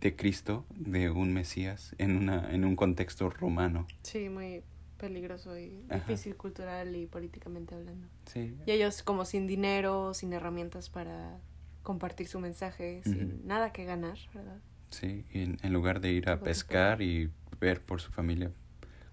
de 0.00 0.16
Cristo, 0.16 0.66
de 0.68 1.08
un 1.08 1.32
Mesías, 1.32 1.94
en, 1.96 2.14
una, 2.14 2.52
en 2.52 2.66
un 2.66 2.76
contexto 2.76 3.30
romano. 3.30 3.86
Sí, 4.02 4.28
muy 4.28 4.62
peligroso 4.98 5.56
y 5.56 5.82
difícil 5.90 6.36
cultural 6.36 6.94
y 6.94 7.06
políticamente 7.06 7.74
hablando. 7.74 8.06
Sí. 8.26 8.54
Y 8.66 8.70
ellos 8.70 9.02
como 9.02 9.24
sin 9.24 9.46
dinero, 9.46 10.12
sin 10.12 10.34
herramientas 10.34 10.90
para 10.90 11.38
compartir 11.82 12.28
su 12.28 12.38
mensaje, 12.38 13.00
sin 13.04 13.46
nada 13.46 13.72
que 13.72 13.86
ganar, 13.86 14.18
¿verdad? 14.34 14.58
Sí, 14.90 15.24
y 15.32 15.40
en, 15.40 15.72
lugar 15.72 16.02
de 16.02 16.12
ir 16.12 16.28
a 16.28 16.40
pescar 16.40 17.00
y 17.00 17.30
ver 17.60 17.80
por 17.80 18.02
su 18.02 18.12
familia, 18.12 18.52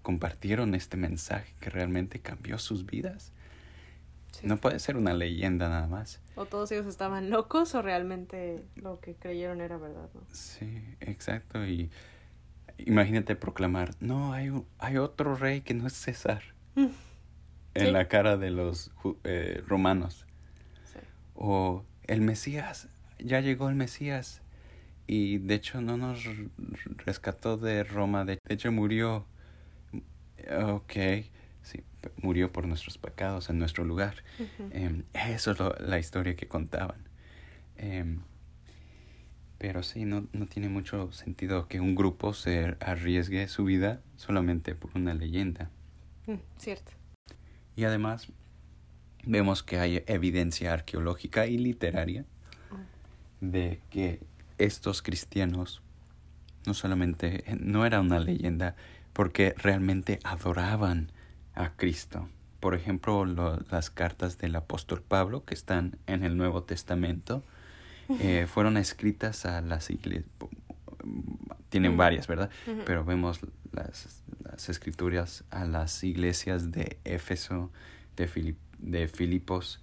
compartieron 0.02 0.74
este 0.74 0.98
mensaje 0.98 1.54
que 1.58 1.70
realmente 1.70 2.20
cambió 2.20 2.58
sus 2.58 2.84
vidas. 2.84 3.32
No 4.42 4.56
puede 4.58 4.78
ser 4.78 4.96
una 4.96 5.14
leyenda 5.14 5.68
nada 5.68 5.86
más. 5.86 6.20
O 6.36 6.46
todos 6.46 6.70
ellos 6.72 6.86
estaban 6.86 7.30
locos 7.30 7.74
o 7.74 7.82
realmente 7.82 8.64
lo 8.76 9.00
que 9.00 9.14
creyeron 9.14 9.60
era 9.60 9.78
verdad, 9.78 10.08
¿no? 10.14 10.20
Sí, 10.32 10.84
exacto. 11.00 11.64
Y 11.66 11.90
imagínate 12.78 13.36
proclamar, 13.36 13.90
no, 14.00 14.32
hay, 14.32 14.52
hay 14.78 14.96
otro 14.96 15.34
rey 15.34 15.60
que 15.60 15.74
no 15.74 15.86
es 15.86 15.94
César. 15.94 16.42
En 17.74 17.92
la 17.92 18.08
cara 18.08 18.36
de 18.36 18.50
los 18.50 18.90
eh, 19.24 19.62
romanos. 19.66 20.26
O 21.34 21.84
el 22.04 22.20
Mesías, 22.20 22.88
ya 23.18 23.40
llegó 23.40 23.68
el 23.68 23.76
Mesías. 23.76 24.42
Y 25.06 25.38
de 25.38 25.54
hecho 25.54 25.80
no 25.80 25.96
nos 25.96 26.22
rescató 27.06 27.56
de 27.56 27.82
Roma, 27.82 28.24
de 28.24 28.38
hecho 28.48 28.70
murió. 28.70 29.26
Ok, 30.60 30.94
sí, 31.62 31.82
murió 32.22 32.52
por 32.52 32.66
nuestros 32.66 32.98
pecados 32.98 33.50
en 33.50 33.58
nuestro 33.58 33.84
lugar. 33.84 34.22
Em, 34.70 35.04
eso 35.12 35.52
es 35.52 35.80
la 35.80 35.98
historia 35.98 36.36
que 36.36 36.48
contaban. 36.48 36.98
Em, 37.76 38.20
pero 39.58 39.82
sí, 39.82 40.04
no, 40.04 40.26
no 40.32 40.46
tiene 40.46 40.68
mucho 40.68 41.10
sentido 41.12 41.66
que 41.66 41.80
un 41.80 41.94
grupo 41.94 42.32
se 42.32 42.76
arriesgue 42.80 43.48
su 43.48 43.64
vida 43.64 44.00
solamente 44.16 44.74
por 44.74 44.90
una 44.94 45.14
leyenda. 45.14 45.70
Mm, 46.26 46.34
cierto. 46.58 46.92
Y 47.76 47.84
además 47.84 48.28
vemos 49.24 49.62
que 49.62 49.78
hay 49.78 50.02
evidencia 50.06 50.72
arqueológica 50.72 51.46
y 51.46 51.58
literaria 51.58 52.24
de 53.40 53.80
que 53.90 54.20
estos 54.58 55.02
cristianos 55.02 55.82
no 56.66 56.74
solamente 56.74 57.44
no 57.60 57.86
era 57.86 58.00
una 58.00 58.18
leyenda 58.18 58.74
porque 59.12 59.54
realmente 59.56 60.18
adoraban 60.24 61.12
a 61.58 61.72
Cristo. 61.76 62.28
Por 62.60 62.74
ejemplo, 62.74 63.24
las 63.70 63.90
cartas 63.90 64.38
del 64.38 64.56
apóstol 64.56 65.02
Pablo 65.02 65.44
que 65.44 65.54
están 65.54 65.98
en 66.06 66.24
el 66.24 66.36
Nuevo 66.36 66.62
Testamento 66.62 67.42
eh, 68.20 68.46
fueron 68.48 68.76
escritas 68.76 69.44
a 69.44 69.60
las 69.60 69.90
iglesias. 69.90 70.30
Tienen 71.68 71.96
varias, 71.96 72.26
¿verdad? 72.26 72.50
Pero 72.86 73.04
vemos 73.04 73.40
las, 73.72 74.22
las, 74.42 74.68
escrituras 74.68 75.44
a 75.50 75.64
las 75.64 76.02
iglesias 76.02 76.72
de 76.72 76.98
Éfeso, 77.04 77.70
de, 78.16 78.56
de 78.78 79.08
Filipos, 79.08 79.82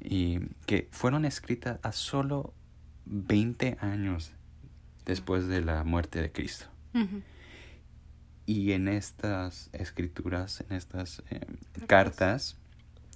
y 0.00 0.40
que 0.66 0.88
fueron 0.90 1.24
escritas 1.24 1.78
a 1.82 1.92
solo 1.92 2.52
20 3.06 3.78
años 3.80 4.32
después 5.06 5.46
de 5.46 5.60
la 5.60 5.84
muerte 5.84 6.20
de 6.20 6.32
Cristo. 6.32 6.66
Y 8.50 8.72
en 8.72 8.88
estas 8.88 9.70
escrituras, 9.72 10.64
en 10.68 10.74
estas 10.74 11.22
eh, 11.30 11.46
cartas, 11.86 12.56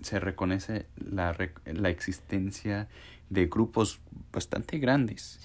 se 0.01 0.21
reconoce 0.21 0.87
la, 0.95 1.37
la, 1.65 1.91
existencia 1.91 2.87
de 3.31 3.47
grupos 3.47 4.01
bastante 4.31 4.79
grandes 4.79 5.41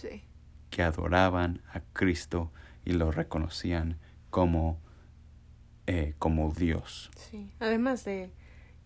que 0.70 0.84
adoraban 0.84 1.64
a 1.74 1.80
Cristo 1.80 2.52
y 2.86 2.92
lo 2.92 3.12
reconocían 3.12 3.98
como, 4.30 4.80
eh, 5.88 6.14
como 6.20 6.52
Dios. 6.52 7.10
Sí, 7.16 7.50
además 7.60 8.06
de 8.06 8.32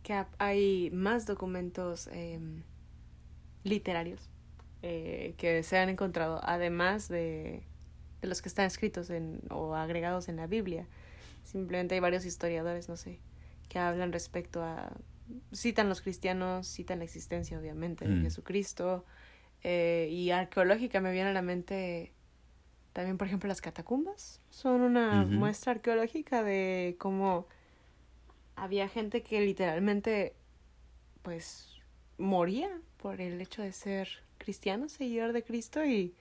que 0.03 0.23
hay 0.37 0.89
más 0.93 1.25
documentos 1.25 2.07
em, 2.13 2.63
literarios 3.65 4.29
eh, 4.81 5.33
que 5.37 5.63
se 5.63 5.77
han 5.77 5.89
encontrado, 5.89 6.39
además 6.43 7.09
de, 7.09 7.65
de, 8.23 8.27
los 8.27 8.41
que 8.41 8.49
están 8.49 8.65
escritos 8.65 9.09
en, 9.09 9.41
o 9.49 9.75
agregados 9.75 10.29
en 10.29 10.38
la 10.38 10.47
Biblia. 10.47 10.88
Simplemente 11.43 11.95
hay 11.95 12.01
varios 12.01 12.25
historiadores, 12.25 12.89
no 12.89 12.95
sé, 12.95 13.19
que 13.69 13.79
hablan 13.79 14.12
respecto 14.12 14.63
a... 14.63 14.91
Citan 15.53 15.89
los 15.89 16.01
cristianos, 16.01 16.67
citan 16.67 16.99
la 16.99 17.05
existencia, 17.05 17.57
obviamente, 17.59 18.07
de 18.07 18.15
mm. 18.15 18.21
Jesucristo. 18.23 19.05
Eh, 19.63 20.09
y 20.12 20.31
arqueológica 20.31 20.99
me 20.99 21.12
viene 21.12 21.29
a 21.29 21.33
la 21.33 21.41
mente 21.41 22.13
también, 22.93 23.17
por 23.17 23.27
ejemplo, 23.27 23.47
las 23.47 23.62
catacumbas. 23.62 24.39
Son 24.49 24.81
una 24.81 25.25
muestra 25.25 25.73
arqueológica 25.73 26.43
de 26.43 26.95
cómo 26.99 27.47
había 28.55 28.88
gente 28.88 29.23
que 29.23 29.41
literalmente, 29.41 30.36
pues, 31.23 31.81
moría 32.17 32.69
por 32.97 33.19
el 33.19 33.41
hecho 33.41 33.63
de 33.63 33.71
ser 33.71 34.09
cristiano, 34.38 34.89
seguidor 34.89 35.33
de 35.33 35.43
Cristo 35.43 35.83
y 35.83 36.13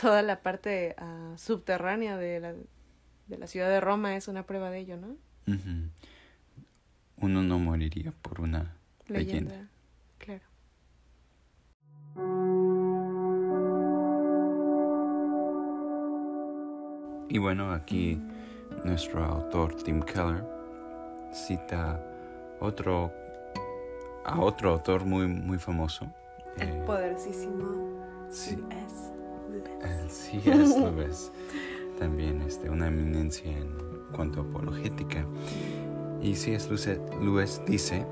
toda 0.00 0.22
la 0.22 0.42
parte 0.42 0.94
uh, 1.00 1.36
subterránea 1.36 2.16
de 2.16 2.40
la, 2.40 2.54
de 3.26 3.38
la 3.38 3.46
ciudad 3.46 3.68
de 3.68 3.80
Roma 3.80 4.16
es 4.16 4.28
una 4.28 4.44
prueba 4.44 4.70
de 4.70 4.78
ello, 4.78 4.96
¿no? 4.96 5.16
Uno 7.16 7.42
no 7.42 7.58
moriría 7.58 8.12
por 8.22 8.40
una 8.40 8.76
leyenda. 9.06 9.52
leyenda. 9.52 9.68
Claro. 10.18 10.42
Y 17.28 17.38
bueno, 17.38 17.72
aquí 17.72 18.20
nuestro 18.84 19.24
autor 19.24 19.82
Tim 19.82 20.02
Keller 20.02 20.44
cita 21.32 22.00
otro 22.60 23.12
a 24.24 24.40
otro 24.40 24.70
autor 24.70 25.04
muy 25.04 25.26
muy 25.26 25.58
famoso 25.58 26.06
el 26.58 26.68
eh, 26.68 26.82
poderosísimo 26.86 28.28
Lewis. 29.52 29.64
El 29.82 30.10
C.S. 30.10 30.80
Lewis. 30.80 31.32
También 31.98 32.42
este, 32.42 32.70
una 32.70 32.88
eminencia 32.88 33.50
en 33.50 33.76
cuanto 34.14 34.40
a 34.40 34.44
apologética. 34.44 35.26
Y 36.20 36.34
C.S. 36.34 36.98
Lewis 37.20 37.60
dice, 37.66 38.06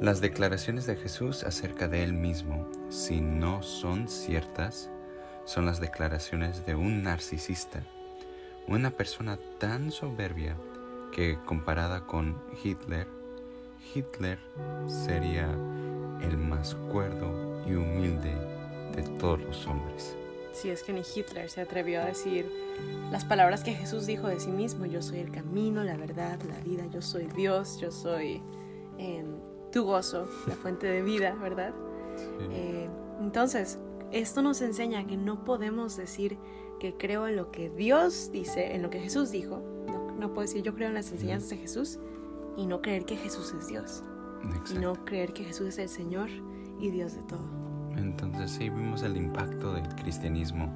las 0.00 0.20
declaraciones 0.20 0.86
de 0.86 0.96
Jesús 0.96 1.44
acerca 1.44 1.88
de 1.88 2.02
él 2.02 2.12
mismo, 2.12 2.68
si 2.90 3.20
no 3.20 3.62
son 3.62 4.08
ciertas, 4.08 4.90
son 5.44 5.66
las 5.66 5.80
declaraciones 5.80 6.66
de 6.66 6.74
un 6.74 7.02
narcisista, 7.02 7.82
una 8.66 8.90
persona 8.90 9.38
tan 9.58 9.90
soberbia 9.90 10.56
que 11.12 11.38
comparada 11.44 12.06
con 12.06 12.36
Hitler, 12.62 13.06
Hitler 13.94 14.38
sería 14.86 15.50
el 16.22 16.38
más 16.38 16.74
cuerdo 16.90 17.62
y 17.66 17.74
humilde 17.74 18.34
de 18.96 19.02
todos 19.18 19.40
los 19.40 19.66
hombres. 19.66 20.16
Si 20.54 20.70
es 20.70 20.84
que 20.84 20.92
ni 20.92 21.02
Hitler 21.02 21.50
se 21.50 21.60
atrevió 21.60 22.00
a 22.00 22.04
decir 22.06 22.48
las 23.10 23.24
palabras 23.24 23.64
que 23.64 23.72
Jesús 23.72 24.06
dijo 24.06 24.28
de 24.28 24.38
sí 24.38 24.50
mismo, 24.50 24.86
yo 24.86 25.02
soy 25.02 25.18
el 25.18 25.30
camino, 25.30 25.82
la 25.82 25.96
verdad, 25.96 26.40
la 26.42 26.60
vida, 26.60 26.86
yo 26.86 27.02
soy 27.02 27.26
Dios, 27.26 27.78
yo 27.80 27.90
soy 27.90 28.40
em, 28.98 29.36
tu 29.72 29.84
gozo, 29.84 30.28
la 30.46 30.54
fuente 30.54 30.86
de 30.86 31.02
vida, 31.02 31.34
¿verdad? 31.34 31.74
Eh, 32.52 32.88
entonces, 33.20 33.80
esto 34.12 34.42
nos 34.42 34.62
enseña 34.62 35.06
que 35.06 35.16
no 35.16 35.44
podemos 35.44 35.96
decir 35.96 36.38
que 36.78 36.96
creo 36.96 37.26
en 37.26 37.34
lo 37.34 37.50
que 37.50 37.70
Dios 37.70 38.30
dice, 38.30 38.76
en 38.76 38.82
lo 38.82 38.90
que 38.90 39.00
Jesús 39.00 39.32
dijo. 39.32 39.60
No, 39.86 40.12
no 40.12 40.28
puedo 40.32 40.46
decir 40.46 40.62
yo 40.62 40.74
creo 40.74 40.88
en 40.88 40.94
las 40.94 41.10
enseñanzas 41.10 41.50
de 41.50 41.56
Jesús 41.56 41.98
y 42.56 42.66
no 42.66 42.80
creer 42.80 43.04
que 43.04 43.16
Jesús 43.16 43.52
es 43.58 43.66
Dios. 43.66 44.04
Y 44.70 44.78
no 44.78 45.04
creer 45.04 45.32
que 45.32 45.44
Jesús 45.44 45.68
es 45.68 45.78
el 45.78 45.88
Señor 45.88 46.28
y 46.78 46.90
Dios 46.90 47.14
de 47.14 47.22
todo. 47.22 47.63
Entonces 47.96 48.50
sí, 48.50 48.68
vimos 48.68 49.02
el 49.02 49.16
impacto 49.16 49.74
del 49.74 49.88
cristianismo. 49.94 50.68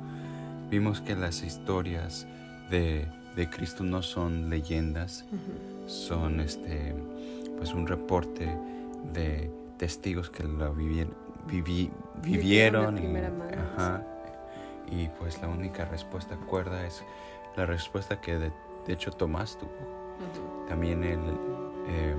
Vimos 0.70 1.00
que 1.00 1.14
las 1.14 1.42
historias 1.42 2.26
de, 2.70 3.07
de 3.38 3.48
Cristo 3.48 3.85
no 3.85 4.02
son 4.02 4.50
leyendas, 4.50 5.24
son 5.87 6.40
este, 6.40 6.94
pues 7.57 7.72
un 7.72 7.87
reporte 7.87 8.48
de 9.12 9.50
testigos 9.78 10.28
que 10.28 10.42
lo 10.42 10.74
vivieron, 10.74 11.14
vivieron 12.22 12.98
y, 12.98 13.16
ajá, 13.16 14.02
y 14.90 15.09
pues 15.20 15.40
la 15.40 15.48
única 15.48 15.85
respuesta 15.85 16.37
cuerda 16.37 16.85
es 16.85 17.02
la 17.57 17.64
respuesta 17.64 18.20
que 18.20 18.38
de, 18.38 18.52
hecho 18.88 19.12
Tomás 19.12 19.59
tuvo. 19.59 19.70
También 20.68 21.04
él 21.04 21.20
eh, 21.88 22.16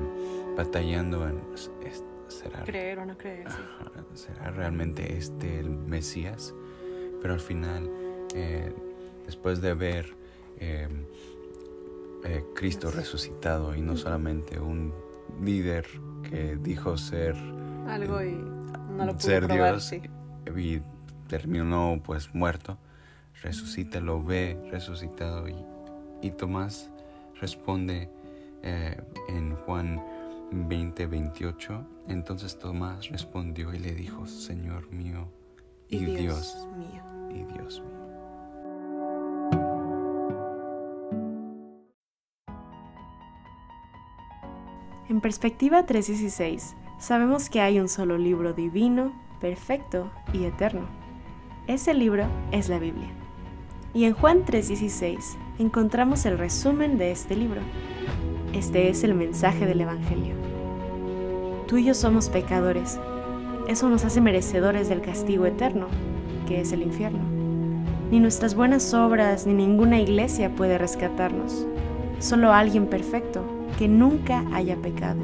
batallando 0.55 1.27
en 1.27 1.41
será 2.29 2.63
creer 2.63 2.99
o 2.99 3.05
no 3.05 3.17
creer. 3.17 3.47
será 4.13 4.51
realmente 4.51 5.17
este 5.17 5.59
el 5.59 5.69
Mesías, 5.69 6.53
pero 7.21 7.33
al 7.33 7.39
final, 7.39 7.89
eh, 8.35 8.73
después 9.25 9.61
de 9.61 9.73
ver 9.73 10.15
em, 10.59 11.05
eh, 12.23 12.43
Cristo 12.55 12.91
resucitado 12.91 13.75
y 13.75 13.81
no 13.81 13.95
solamente 13.95 14.59
un 14.59 14.93
líder 15.41 15.85
que 16.29 16.57
dijo 16.57 16.97
ser 16.97 17.35
algo 17.87 18.21
y 18.21 18.31
no 18.31 19.05
lo 19.05 19.13
pudo 19.13 19.19
ser 19.19 19.47
Dios 19.47 19.93
y 20.55 20.81
terminó 21.27 22.01
pues 22.03 22.33
muerto, 22.33 22.77
resucita, 23.41 23.99
lo 23.99 24.23
ve 24.23 24.59
resucitado 24.71 25.47
y, 25.47 25.55
y 26.21 26.31
Tomás 26.31 26.89
responde 27.39 28.09
eh, 28.63 28.97
en 29.29 29.55
Juan 29.55 30.03
20:28. 30.51 31.85
Entonces 32.07 32.57
Tomás 32.57 33.09
respondió 33.09 33.73
y 33.73 33.79
le 33.79 33.93
dijo, 33.93 34.27
Señor 34.27 34.91
mío 34.91 35.31
y, 35.87 36.05
Dios, 36.05 36.67
mío. 36.77 37.03
Y 37.31 37.43
Dios 37.53 37.81
mío. 37.81 37.99
En 45.09 45.21
perspectiva 45.21 45.87
316, 45.87 46.75
sabemos 46.99 47.49
que 47.49 47.61
hay 47.61 47.79
un 47.79 47.89
solo 47.89 48.19
libro 48.19 48.53
divino, 48.53 49.11
perfecto 49.41 50.11
y 50.33 50.45
eterno. 50.45 50.87
Ese 51.65 51.95
libro 51.95 52.27
es 52.51 52.69
la 52.69 52.77
Biblia. 52.77 53.09
Y 53.93 54.05
en 54.05 54.13
Juan 54.13 54.45
3:16 54.45 55.35
encontramos 55.57 56.27
el 56.27 56.37
resumen 56.37 56.99
de 56.99 57.11
este 57.11 57.35
libro. 57.35 57.61
Este 58.53 58.89
es 58.89 59.03
el 59.03 59.13
mensaje 59.13 59.67
del 59.67 59.81
Evangelio. 59.81 60.33
Tú 61.67 61.77
y 61.77 61.85
yo 61.85 61.93
somos 61.93 62.29
pecadores. 62.29 62.99
eso 63.67 63.87
nos 63.89 64.03
hace 64.05 64.21
merecedores 64.21 64.89
del 64.89 65.01
castigo 65.01 65.45
eterno, 65.45 65.85
que 66.47 66.59
es 66.59 66.71
el 66.71 66.81
infierno. 66.81 67.19
Ni 68.09 68.19
nuestras 68.19 68.55
buenas 68.55 68.91
obras 68.95 69.45
ni 69.45 69.53
ninguna 69.53 69.99
iglesia 69.99 70.49
puede 70.55 70.79
rescatarnos. 70.79 71.67
Solo 72.17 72.51
alguien 72.51 72.87
perfecto, 72.87 73.43
que 73.77 73.87
nunca 73.87 74.43
haya 74.51 74.77
pecado. 74.77 75.21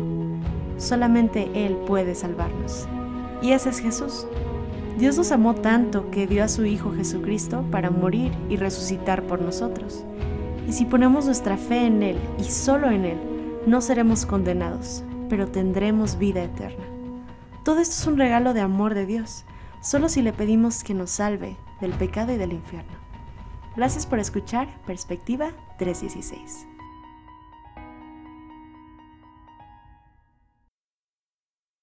Solamente 0.77 1.49
Él 1.55 1.75
puede 1.87 2.13
salvarnos. 2.13 2.87
Y 3.41 3.53
ese 3.53 3.69
es 3.69 3.79
Jesús. 3.79 4.27
Dios 4.99 5.17
nos 5.17 5.31
amó 5.31 5.55
tanto 5.55 6.11
que 6.11 6.27
dio 6.27 6.43
a 6.43 6.47
su 6.47 6.63
Hijo 6.63 6.93
Jesucristo 6.93 7.65
para 7.71 7.89
morir 7.89 8.31
y 8.49 8.57
resucitar 8.57 9.23
por 9.23 9.41
nosotros. 9.41 10.05
Y 10.67 10.73
si 10.73 10.85
ponemos 10.85 11.25
nuestra 11.25 11.57
fe 11.57 11.85
en 11.85 12.01
Él 12.03 12.17
y 12.39 12.45
solo 12.45 12.89
en 12.89 13.05
Él, 13.05 13.19
no 13.65 13.81
seremos 13.81 14.25
condenados, 14.25 15.03
pero 15.29 15.47
tendremos 15.47 16.17
vida 16.17 16.43
eterna. 16.43 16.85
Todo 17.63 17.79
esto 17.79 17.95
es 17.95 18.07
un 18.07 18.17
regalo 18.17 18.53
de 18.53 18.61
amor 18.61 18.93
de 18.93 19.05
Dios, 19.05 19.45
solo 19.81 20.09
si 20.09 20.21
le 20.21 20.33
pedimos 20.33 20.83
que 20.83 20.93
nos 20.93 21.11
salve 21.11 21.57
del 21.81 21.93
pecado 21.93 22.33
y 22.33 22.37
del 22.37 22.53
infierno. 22.53 22.93
Gracias 23.75 24.05
por 24.05 24.19
escuchar 24.19 24.67
Perspectiva 24.85 25.51
316. 25.77 26.74